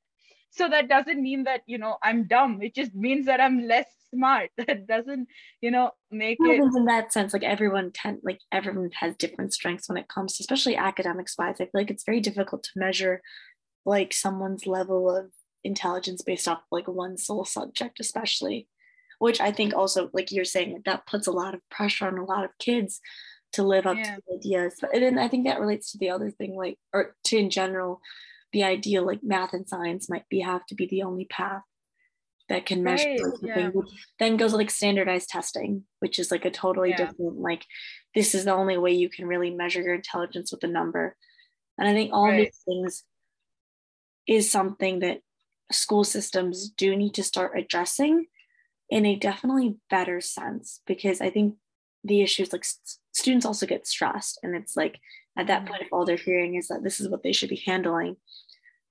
So 0.51 0.67
that 0.69 0.89
doesn't 0.89 1.21
mean 1.21 1.43
that 1.45 1.61
you 1.65 1.77
know 1.77 1.97
i'm 2.03 2.27
dumb. 2.27 2.61
It 2.61 2.75
just 2.75 2.93
means 2.93 3.25
that 3.25 3.41
i'm 3.41 3.67
less 3.67 3.87
smart 4.13 4.49
that 4.57 4.87
doesn't 4.87 5.27
you 5.61 5.71
know 5.71 5.91
make 6.11 6.37
it 6.39 6.61
in 6.75 6.85
that 6.85 7.11
sense 7.11 7.33
like 7.33 7.43
everyone 7.43 7.91
tend 7.93 8.19
like 8.23 8.39
everyone 8.51 8.89
has 8.99 9.15
different 9.15 9.53
strengths 9.53 9.89
when 9.89 9.97
it 9.97 10.07
comes 10.07 10.37
to 10.37 10.41
especially 10.41 10.75
academics 10.75 11.35
wise 11.37 11.55
i 11.55 11.65
feel 11.65 11.69
like 11.73 11.91
it's 11.91 12.05
very 12.05 12.19
difficult 12.19 12.63
to 12.63 12.71
measure 12.75 13.21
like 13.85 14.13
someone's 14.13 14.67
level 14.67 15.15
of 15.15 15.31
intelligence 15.63 16.21
based 16.21 16.47
off 16.47 16.61
like 16.71 16.87
one 16.87 17.17
sole 17.17 17.45
subject 17.45 17.99
especially 17.99 18.67
which 19.19 19.39
i 19.39 19.51
think 19.51 19.73
also 19.73 20.09
like 20.13 20.31
you're 20.31 20.45
saying 20.45 20.81
that 20.85 21.05
puts 21.05 21.27
a 21.27 21.31
lot 21.31 21.53
of 21.53 21.61
pressure 21.69 22.07
on 22.07 22.17
a 22.17 22.25
lot 22.25 22.43
of 22.43 22.51
kids 22.59 22.99
to 23.53 23.63
live 23.63 23.85
up 23.85 23.97
yeah. 23.97 24.15
to 24.15 24.21
the 24.27 24.35
ideas 24.35 24.75
but 24.81 24.93
and 24.93 25.03
then 25.03 25.19
i 25.19 25.27
think 25.27 25.45
that 25.45 25.59
relates 25.59 25.91
to 25.91 25.97
the 25.97 26.09
other 26.09 26.31
thing 26.31 26.55
like 26.55 26.77
or 26.93 27.15
to 27.23 27.37
in 27.37 27.49
general 27.49 28.01
the 28.53 28.63
ideal 28.63 29.05
like 29.05 29.19
math 29.23 29.53
and 29.53 29.67
science 29.67 30.09
might 30.09 30.27
be 30.29 30.39
have 30.39 30.65
to 30.65 30.75
be 30.75 30.87
the 30.87 31.03
only 31.03 31.25
path 31.25 31.61
that 32.51 32.65
can 32.65 32.83
measure 32.83 33.09
right, 33.09 33.33
yeah. 33.41 33.69
then 34.19 34.35
goes 34.35 34.53
like 34.53 34.69
standardized 34.69 35.29
testing 35.29 35.83
which 35.99 36.19
is 36.19 36.31
like 36.31 36.43
a 36.43 36.51
totally 36.51 36.89
yeah. 36.89 36.97
different 36.97 37.39
like 37.39 37.65
this 38.13 38.35
is 38.35 38.43
the 38.43 38.53
only 38.53 38.77
way 38.77 38.91
you 38.91 39.09
can 39.09 39.25
really 39.25 39.49
measure 39.49 39.81
your 39.81 39.95
intelligence 39.95 40.51
with 40.51 40.61
a 40.65 40.67
number 40.67 41.15
and 41.77 41.87
i 41.87 41.93
think 41.93 42.11
all 42.11 42.27
right. 42.27 42.51
these 42.51 42.61
things 42.65 43.03
is 44.27 44.51
something 44.51 44.99
that 44.99 45.19
school 45.71 46.03
systems 46.03 46.69
do 46.69 46.93
need 46.95 47.13
to 47.13 47.23
start 47.23 47.57
addressing 47.57 48.25
in 48.89 49.05
a 49.05 49.15
definitely 49.15 49.77
better 49.89 50.19
sense 50.19 50.81
because 50.85 51.21
i 51.21 51.29
think 51.29 51.55
the 52.03 52.21
issues 52.21 52.51
like 52.51 52.65
st- 52.65 52.97
students 53.13 53.45
also 53.45 53.65
get 53.65 53.87
stressed 53.87 54.39
and 54.43 54.55
it's 54.55 54.75
like 54.75 54.99
at 55.37 55.47
that 55.47 55.61
mm-hmm. 55.61 55.69
point 55.69 55.83
if 55.83 55.93
all 55.93 56.05
they're 56.05 56.17
hearing 56.17 56.55
is 56.55 56.67
that 56.67 56.83
this 56.83 56.99
is 56.99 57.07
what 57.07 57.23
they 57.23 57.31
should 57.31 57.49
be 57.49 57.63
handling 57.65 58.17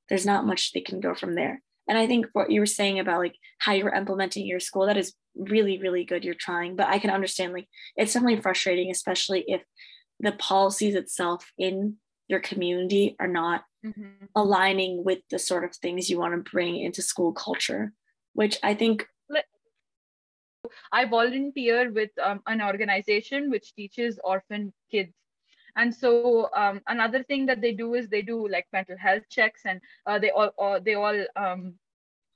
there's 0.08 0.24
not 0.24 0.46
much 0.46 0.72
they 0.72 0.80
can 0.80 0.98
go 0.98 1.14
from 1.14 1.34
there 1.34 1.62
and 1.90 1.98
i 1.98 2.06
think 2.06 2.26
what 2.32 2.50
you 2.50 2.60
were 2.60 2.66
saying 2.66 2.98
about 2.98 3.18
like 3.18 3.34
how 3.58 3.72
you're 3.72 3.94
implementing 3.94 4.46
your 4.46 4.60
school 4.60 4.86
that 4.86 4.96
is 4.96 5.12
really 5.34 5.78
really 5.78 6.04
good 6.04 6.24
you're 6.24 6.34
trying 6.46 6.76
but 6.76 6.86
i 6.86 6.98
can 6.98 7.10
understand 7.10 7.52
like 7.52 7.68
it's 7.96 8.14
definitely 8.14 8.40
frustrating 8.40 8.90
especially 8.90 9.44
if 9.46 9.62
the 10.20 10.32
policies 10.32 10.94
itself 10.94 11.50
in 11.58 11.96
your 12.28 12.40
community 12.40 13.16
are 13.18 13.28
not 13.28 13.64
mm-hmm. 13.84 14.24
aligning 14.36 15.02
with 15.04 15.18
the 15.30 15.38
sort 15.38 15.64
of 15.64 15.74
things 15.74 16.08
you 16.08 16.18
want 16.18 16.32
to 16.32 16.50
bring 16.50 16.78
into 16.80 17.02
school 17.02 17.32
culture 17.32 17.92
which 18.34 18.58
i 18.62 18.72
think 18.72 19.06
i 20.92 21.04
volunteer 21.04 21.90
with 21.92 22.10
um, 22.22 22.40
an 22.46 22.62
organization 22.62 23.50
which 23.50 23.74
teaches 23.74 24.20
orphan 24.22 24.72
kids 24.90 25.12
and 25.76 25.94
so 25.94 26.48
um, 26.56 26.80
another 26.88 27.22
thing 27.22 27.46
that 27.46 27.60
they 27.60 27.72
do 27.72 27.94
is 27.94 28.08
they 28.08 28.22
do 28.22 28.48
like 28.48 28.66
mental 28.72 28.96
health 28.98 29.22
checks 29.30 29.62
and 29.64 29.80
uh, 30.06 30.18
they 30.18 30.30
all 30.30 30.50
or 30.56 30.80
they 30.80 30.94
all 30.94 31.24
um, 31.36 31.74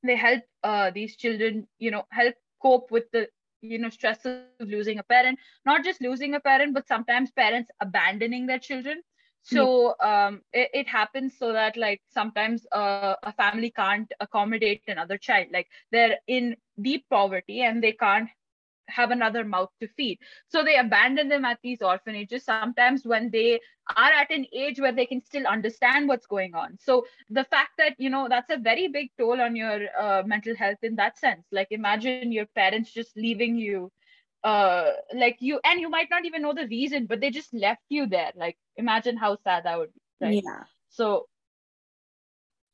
they 0.04 0.16
help 0.16 0.42
uh, 0.62 0.90
these 0.90 1.16
children 1.16 1.66
you 1.78 1.90
know 1.90 2.04
help 2.10 2.34
cope 2.62 2.90
with 2.90 3.10
the 3.12 3.28
you 3.62 3.78
know 3.78 3.88
stress 3.88 4.24
of 4.24 4.68
losing 4.68 4.98
a 4.98 5.02
parent. 5.02 5.38
Not 5.64 5.84
just 5.84 6.00
losing 6.00 6.34
a 6.34 6.40
parent 6.40 6.74
but 6.74 6.88
sometimes 6.88 7.30
parents 7.30 7.70
abandoning 7.80 8.46
their 8.46 8.58
children. 8.58 9.02
So 9.46 9.94
um, 10.00 10.40
it, 10.54 10.70
it, 10.72 10.88
happens 10.88 11.36
so 11.38 11.52
that 11.52 11.76
like 11.76 12.00
sometimes 12.08 12.66
uh, 12.72 13.14
a 13.22 13.32
family 13.32 13.70
can't 13.70 14.10
accommodate 14.18 14.80
another 14.88 15.18
child. 15.18 15.48
Like 15.52 15.68
they're 15.92 16.16
in 16.26 16.56
deep 16.80 17.04
poverty 17.10 17.60
and 17.60 17.82
they 17.82 17.92
can't 17.92 18.30
have 18.88 19.10
another 19.10 19.44
mouth 19.44 19.70
to 19.80 19.88
feed. 19.88 20.18
So 20.48 20.62
they 20.62 20.76
abandon 20.76 21.28
them 21.28 21.44
at 21.44 21.58
these 21.62 21.82
orphanages 21.82 22.44
sometimes 22.44 23.04
when 23.04 23.30
they 23.30 23.60
are 23.96 24.10
at 24.10 24.30
an 24.30 24.46
age 24.52 24.80
where 24.80 24.92
they 24.92 25.06
can 25.06 25.22
still 25.22 25.46
understand 25.46 26.08
what's 26.08 26.26
going 26.26 26.54
on. 26.54 26.78
So 26.80 27.04
the 27.30 27.44
fact 27.44 27.72
that, 27.78 27.94
you 27.98 28.10
know, 28.10 28.26
that's 28.28 28.50
a 28.50 28.58
very 28.58 28.88
big 28.88 29.10
toll 29.18 29.40
on 29.40 29.56
your 29.56 29.80
uh, 29.98 30.22
mental 30.26 30.54
health 30.56 30.78
in 30.82 30.96
that 30.96 31.18
sense. 31.18 31.44
Like 31.52 31.68
imagine 31.70 32.32
your 32.32 32.46
parents 32.46 32.92
just 32.92 33.16
leaving 33.16 33.56
you 33.56 33.90
uh 34.44 34.90
like 35.14 35.38
you 35.40 35.58
and 35.64 35.80
you 35.80 35.88
might 35.88 36.08
not 36.10 36.26
even 36.26 36.42
know 36.42 36.52
the 36.52 36.68
reason 36.68 37.06
but 37.06 37.18
they 37.20 37.30
just 37.30 37.52
left 37.54 37.80
you 37.88 38.06
there 38.06 38.30
like 38.36 38.58
imagine 38.76 39.16
how 39.16 39.36
sad 39.42 39.64
that 39.64 39.78
would 39.78 39.92
be 39.94 40.00
right? 40.26 40.44
yeah 40.44 40.64
so 40.90 41.26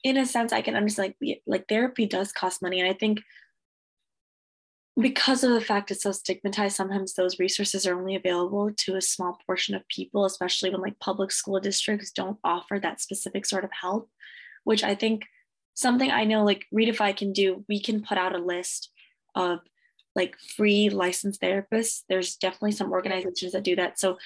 in 0.02 0.16
a 0.16 0.26
sense 0.26 0.52
i 0.52 0.60
can 0.60 0.74
understand 0.74 1.14
like 1.20 1.42
like 1.46 1.68
therapy 1.68 2.06
does 2.06 2.32
cost 2.32 2.60
money 2.60 2.80
and 2.80 2.90
i 2.90 2.92
think 2.92 3.20
because 4.98 5.44
of 5.44 5.52
the 5.52 5.60
fact 5.60 5.90
it's 5.90 6.02
so 6.02 6.12
stigmatized, 6.12 6.76
sometimes 6.76 7.14
those 7.14 7.38
resources 7.38 7.86
are 7.86 7.98
only 7.98 8.16
available 8.16 8.70
to 8.76 8.96
a 8.96 9.00
small 9.00 9.38
portion 9.46 9.74
of 9.74 9.86
people, 9.88 10.24
especially 10.24 10.70
when 10.70 10.80
like 10.80 10.98
public 10.98 11.30
school 11.30 11.60
districts 11.60 12.10
don't 12.10 12.38
offer 12.42 12.78
that 12.78 13.00
specific 13.00 13.46
sort 13.46 13.64
of 13.64 13.70
help, 13.72 14.10
which 14.64 14.82
I 14.82 14.94
think 14.94 15.26
something 15.74 16.10
I 16.10 16.24
know 16.24 16.44
like 16.44 16.66
Redefy 16.74 17.16
can 17.16 17.32
do, 17.32 17.64
we 17.68 17.80
can 17.80 18.02
put 18.02 18.18
out 18.18 18.34
a 18.34 18.38
list 18.38 18.90
of 19.34 19.60
like 20.16 20.36
free 20.56 20.90
licensed 20.90 21.40
therapists. 21.40 22.02
There's 22.08 22.36
definitely 22.36 22.72
some 22.72 22.90
organizations 22.90 23.52
that 23.52 23.62
do 23.62 23.76
that. 23.76 23.98
So 23.98 24.18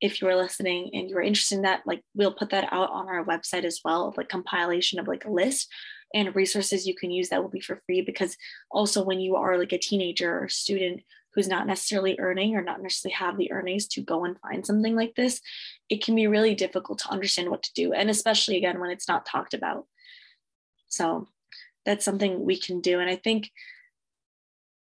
if 0.00 0.20
you 0.20 0.28
are 0.28 0.36
listening 0.36 0.90
and 0.94 1.08
you're 1.08 1.22
interested 1.22 1.56
in 1.56 1.62
that, 1.62 1.82
like 1.86 2.02
we'll 2.14 2.32
put 2.32 2.50
that 2.50 2.72
out 2.72 2.90
on 2.90 3.08
our 3.08 3.24
website 3.24 3.64
as 3.64 3.80
well, 3.84 4.14
like 4.16 4.28
compilation 4.28 4.98
of 4.98 5.08
like 5.08 5.24
a 5.24 5.30
list 5.30 5.68
and 6.14 6.34
resources 6.34 6.86
you 6.86 6.94
can 6.94 7.10
use 7.10 7.28
that 7.28 7.42
will 7.42 7.50
be 7.50 7.60
for 7.60 7.82
free 7.86 8.00
because 8.00 8.36
also 8.70 9.04
when 9.04 9.20
you 9.20 9.36
are 9.36 9.58
like 9.58 9.72
a 9.72 9.78
teenager 9.78 10.38
or 10.38 10.48
student 10.48 11.02
who's 11.34 11.48
not 11.48 11.66
necessarily 11.66 12.16
earning 12.18 12.56
or 12.56 12.62
not 12.62 12.80
necessarily 12.80 13.14
have 13.14 13.36
the 13.36 13.52
earnings 13.52 13.86
to 13.86 14.00
go 14.00 14.24
and 14.24 14.38
find 14.40 14.64
something 14.64 14.94
like 14.94 15.14
this 15.14 15.40
it 15.90 16.02
can 16.02 16.14
be 16.14 16.26
really 16.26 16.54
difficult 16.54 16.98
to 16.98 17.10
understand 17.10 17.50
what 17.50 17.62
to 17.62 17.72
do 17.74 17.92
and 17.92 18.08
especially 18.08 18.56
again 18.56 18.80
when 18.80 18.90
it's 18.90 19.08
not 19.08 19.26
talked 19.26 19.54
about. 19.54 19.84
So 20.88 21.28
that's 21.84 22.04
something 22.04 22.44
we 22.44 22.58
can 22.58 22.80
do 22.80 23.00
and 23.00 23.08
i 23.08 23.16
think 23.16 23.50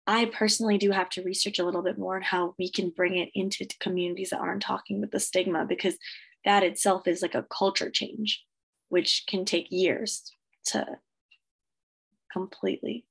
I 0.06 0.26
personally 0.26 0.78
do 0.78 0.90
have 0.90 1.10
to 1.10 1.22
research 1.22 1.58
a 1.58 1.64
little 1.64 1.82
bit 1.82 1.96
more 1.96 2.16
on 2.16 2.22
how 2.22 2.54
we 2.58 2.68
can 2.68 2.90
bring 2.90 3.16
it 3.16 3.30
into 3.34 3.66
communities 3.78 4.30
that 4.30 4.40
aren't 4.40 4.62
talking 4.62 5.00
with 5.00 5.12
the 5.12 5.20
stigma 5.20 5.64
because 5.64 5.96
that 6.44 6.64
itself 6.64 7.06
is 7.06 7.22
like 7.22 7.36
a 7.36 7.44
culture 7.44 7.88
change, 7.88 8.44
which 8.88 9.24
can 9.28 9.44
take 9.44 9.68
years 9.70 10.32
to 10.66 10.86
completely 12.32 13.04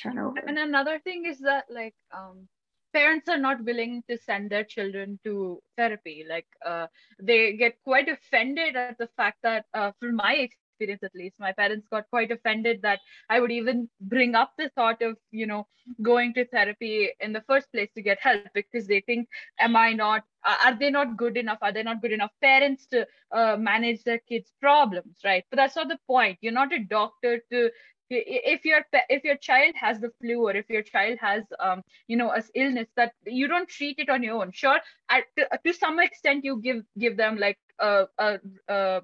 turn 0.00 0.18
over. 0.18 0.38
And 0.46 0.58
another 0.58 1.00
thing 1.00 1.24
is 1.26 1.38
that 1.40 1.64
like 1.70 1.94
um, 2.16 2.48
parents 2.92 3.28
are 3.28 3.38
not 3.38 3.64
willing 3.64 4.02
to 4.08 4.18
send 4.18 4.50
their 4.50 4.64
children 4.64 5.18
to 5.24 5.62
therapy. 5.76 6.24
Like 6.28 6.46
uh, 6.64 6.86
they 7.20 7.54
get 7.54 7.82
quite 7.84 8.08
offended 8.08 8.76
at 8.76 8.98
the 8.98 9.08
fact 9.16 9.38
that, 9.42 9.66
uh, 9.74 9.92
from 10.00 10.16
my 10.16 10.34
experience 10.78 11.02
at 11.02 11.14
least, 11.14 11.36
my 11.38 11.52
parents 11.52 11.86
got 11.90 12.08
quite 12.10 12.30
offended 12.30 12.82
that 12.82 13.00
I 13.28 13.40
would 13.40 13.50
even 13.50 13.88
bring 14.00 14.34
up 14.34 14.52
the 14.58 14.70
thought 14.74 15.02
of 15.02 15.16
you 15.30 15.46
know 15.46 15.66
going 16.02 16.34
to 16.34 16.46
therapy 16.46 17.10
in 17.20 17.32
the 17.32 17.42
first 17.48 17.70
place 17.72 17.88
to 17.94 18.02
get 18.02 18.18
help 18.20 18.42
because 18.54 18.86
they 18.86 19.00
think, 19.00 19.28
am 19.58 19.76
I 19.76 19.92
not 19.92 20.22
are 20.44 20.78
they 20.78 20.90
not 20.90 21.16
good 21.16 21.36
enough? 21.36 21.58
Are 21.62 21.72
they 21.72 21.82
not 21.82 22.00
good 22.00 22.12
enough 22.12 22.30
parents 22.40 22.86
to 22.86 23.06
uh, 23.32 23.56
manage 23.56 24.04
their 24.04 24.20
kids 24.28 24.52
problems 24.60 25.18
right? 25.24 25.44
But 25.50 25.56
that's 25.56 25.76
not 25.76 25.88
the 25.88 25.98
point. 26.06 26.38
You're 26.40 26.52
not 26.52 26.72
a 26.72 26.78
doctor 26.84 27.40
to 27.52 27.70
if 28.10 28.64
your 28.64 28.80
if 29.10 29.24
your 29.24 29.36
child 29.36 29.74
has 29.76 30.00
the 30.00 30.10
flu 30.20 30.46
or 30.46 30.56
if 30.56 30.70
your 30.70 30.82
child 30.82 31.18
has 31.20 31.44
um 31.60 31.82
you 32.06 32.16
know 32.16 32.30
a 32.30 32.42
illness 32.54 32.88
that 32.96 33.12
you 33.26 33.48
don't 33.48 33.68
treat 33.68 33.98
it 33.98 34.08
on 34.08 34.22
your 34.22 34.40
own. 34.40 34.50
Sure 34.52 34.78
at, 35.10 35.24
to, 35.36 35.46
to 35.66 35.72
some 35.72 35.98
extent 35.98 36.44
you 36.44 36.60
give 36.62 36.82
give 36.98 37.16
them 37.18 37.36
like 37.36 37.58
a, 37.78 38.04
a, 38.18 38.38
a 38.68 39.02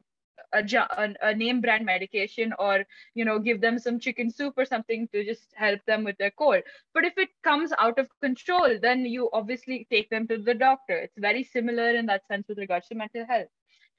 a, 0.53 1.15
a, 1.23 1.35
name 1.35 1.61
brand 1.61 1.85
medication 1.85 2.53
or 2.59 2.85
you 3.15 3.25
know 3.25 3.39
give 3.39 3.61
them 3.61 3.79
some 3.79 3.99
chicken 3.99 4.31
soup 4.31 4.55
or 4.57 4.65
something 4.65 5.09
to 5.13 5.25
just 5.25 5.53
help 5.55 5.81
them 5.87 6.05
with 6.05 6.17
their 6.19 6.31
cold. 6.31 6.63
But 6.93 7.05
if 7.05 7.19
it 7.19 7.31
comes 7.43 7.73
out 7.79 7.99
of 7.99 8.09
control 8.21 8.79
then 8.81 9.05
you 9.05 9.31
obviously 9.33 9.87
take 9.91 10.11
them 10.11 10.27
to 10.29 10.39
the 10.39 10.55
doctor. 10.55 10.97
It's 10.97 11.19
very 11.19 11.45
similar 11.45 11.91
in 11.91 12.07
that 12.07 12.27
sense 12.27 12.47
with 12.49 12.59
regards 12.59 12.89
to 12.89 12.95
mental 12.95 13.27
health. 13.27 13.49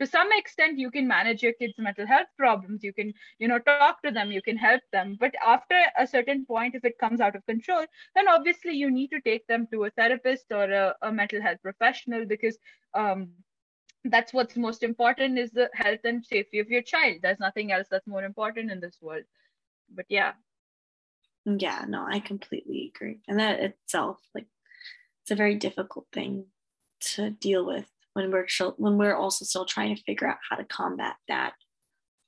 To 0.01 0.05
some 0.05 0.29
extent 0.33 0.77
you 0.77 0.91
can 0.91 1.07
manage 1.07 1.41
your 1.41 1.53
kids 1.53 1.73
mental 1.77 2.05
health 2.05 2.27
problems. 2.37 2.83
You 2.83 2.93
can 2.93 3.13
you 3.39 3.47
know 3.47 3.59
talk 3.59 4.01
to 4.03 4.11
them. 4.11 4.31
You 4.31 4.41
can 4.41 4.57
help 4.57 4.81
them. 4.91 5.17
But 5.19 5.35
after 5.45 5.81
a 5.97 6.07
certain 6.07 6.45
point 6.45 6.75
if 6.75 6.85
it 6.85 6.97
comes 6.97 7.21
out 7.21 7.35
of 7.35 7.45
control 7.45 7.85
then 8.15 8.27
obviously 8.27 8.73
you 8.73 8.91
need 8.91 9.09
to 9.09 9.21
take 9.21 9.45
them 9.47 9.67
to 9.71 9.85
a 9.85 9.89
therapist 9.91 10.45
or 10.51 10.71
a, 10.71 10.95
a 11.01 11.11
mental 11.11 11.41
health 11.41 11.59
professional 11.61 12.25
because 12.25 12.57
um, 12.93 13.29
that's 14.05 14.33
what's 14.33 14.55
most 14.55 14.83
important 14.83 15.37
is 15.37 15.51
the 15.51 15.69
health 15.73 16.01
and 16.03 16.25
safety 16.25 16.59
of 16.59 16.69
your 16.69 16.81
child. 16.81 17.17
There's 17.21 17.39
nothing 17.39 17.71
else 17.71 17.87
that's 17.89 18.07
more 18.07 18.23
important 18.23 18.71
in 18.71 18.79
this 18.79 18.97
world. 19.01 19.23
But 19.93 20.05
yeah. 20.09 20.33
Yeah 21.45 21.85
no 21.87 22.05
i 22.09 22.19
completely 22.19 22.91
agree. 22.95 23.19
And 23.27 23.39
that 23.39 23.59
itself 23.59 24.17
like 24.33 24.47
it's 25.21 25.31
a 25.31 25.35
very 25.35 25.55
difficult 25.55 26.07
thing 26.11 26.45
to 27.13 27.31
deal 27.31 27.65
with 27.65 27.87
when 28.13 28.31
we're 28.31 28.47
when 28.77 28.97
we're 28.97 29.15
also 29.15 29.45
still 29.45 29.65
trying 29.65 29.95
to 29.95 30.03
figure 30.03 30.27
out 30.27 30.37
how 30.49 30.55
to 30.55 30.63
combat 30.65 31.15
that 31.27 31.53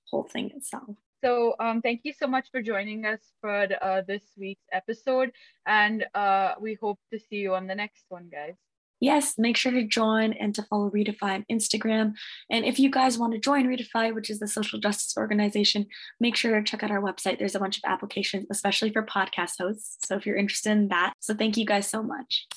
whole 0.10 0.24
thing 0.24 0.52
itself. 0.56 0.96
So 1.24 1.56
um, 1.60 1.82
thank 1.82 2.02
you 2.04 2.14
so 2.14 2.28
much 2.28 2.50
for 2.52 2.62
joining 2.62 3.06
us 3.06 3.20
for 3.42 3.68
uh, 3.82 4.02
this 4.08 4.22
week's 4.38 4.66
episode. 4.72 5.32
And 5.66 6.06
uh, 6.14 6.54
we 6.60 6.78
hope 6.80 7.00
to 7.12 7.20
see 7.20 7.38
you 7.38 7.56
on 7.56 7.66
the 7.66 7.74
next 7.74 8.06
one 8.10 8.30
guys 8.30 8.56
yes, 9.00 9.36
make 9.38 9.58
sure 9.58 9.72
to 9.72 9.84
join 9.84 10.34
and 10.34 10.54
to 10.56 10.64
follow 10.64 10.90
Redefy 10.90 11.22
on 11.22 11.46
Instagram. 11.52 12.14
And 12.50 12.66
if 12.66 12.80
you 12.80 12.90
guys 12.90 13.18
want 13.18 13.34
to 13.34 13.40
join 13.40 13.68
Redefy, 13.68 14.14
which 14.14 14.30
is 14.30 14.40
the 14.40 14.48
social 14.48 14.80
justice 14.80 15.16
organization, 15.18 15.88
make 16.20 16.36
sure 16.36 16.56
to 16.56 16.64
check 16.64 16.84
out 16.84 16.92
our 16.92 17.02
website. 17.02 17.40
There's 17.40 17.56
a 17.56 17.60
bunch 17.60 17.78
of 17.78 17.84
applications, 17.86 18.46
especially 18.50 18.92
for 18.92 19.06
podcast 19.06 19.54
hosts. 19.60 19.98
So 20.06 20.16
if 20.16 20.26
you're 20.26 20.38
interested 20.38 20.72
in 20.72 20.88
that. 20.90 21.14
So 21.20 21.34
thank 21.34 21.58
you 21.58 21.66
guys 21.66 21.88
so 21.88 22.02
much. 22.04 22.48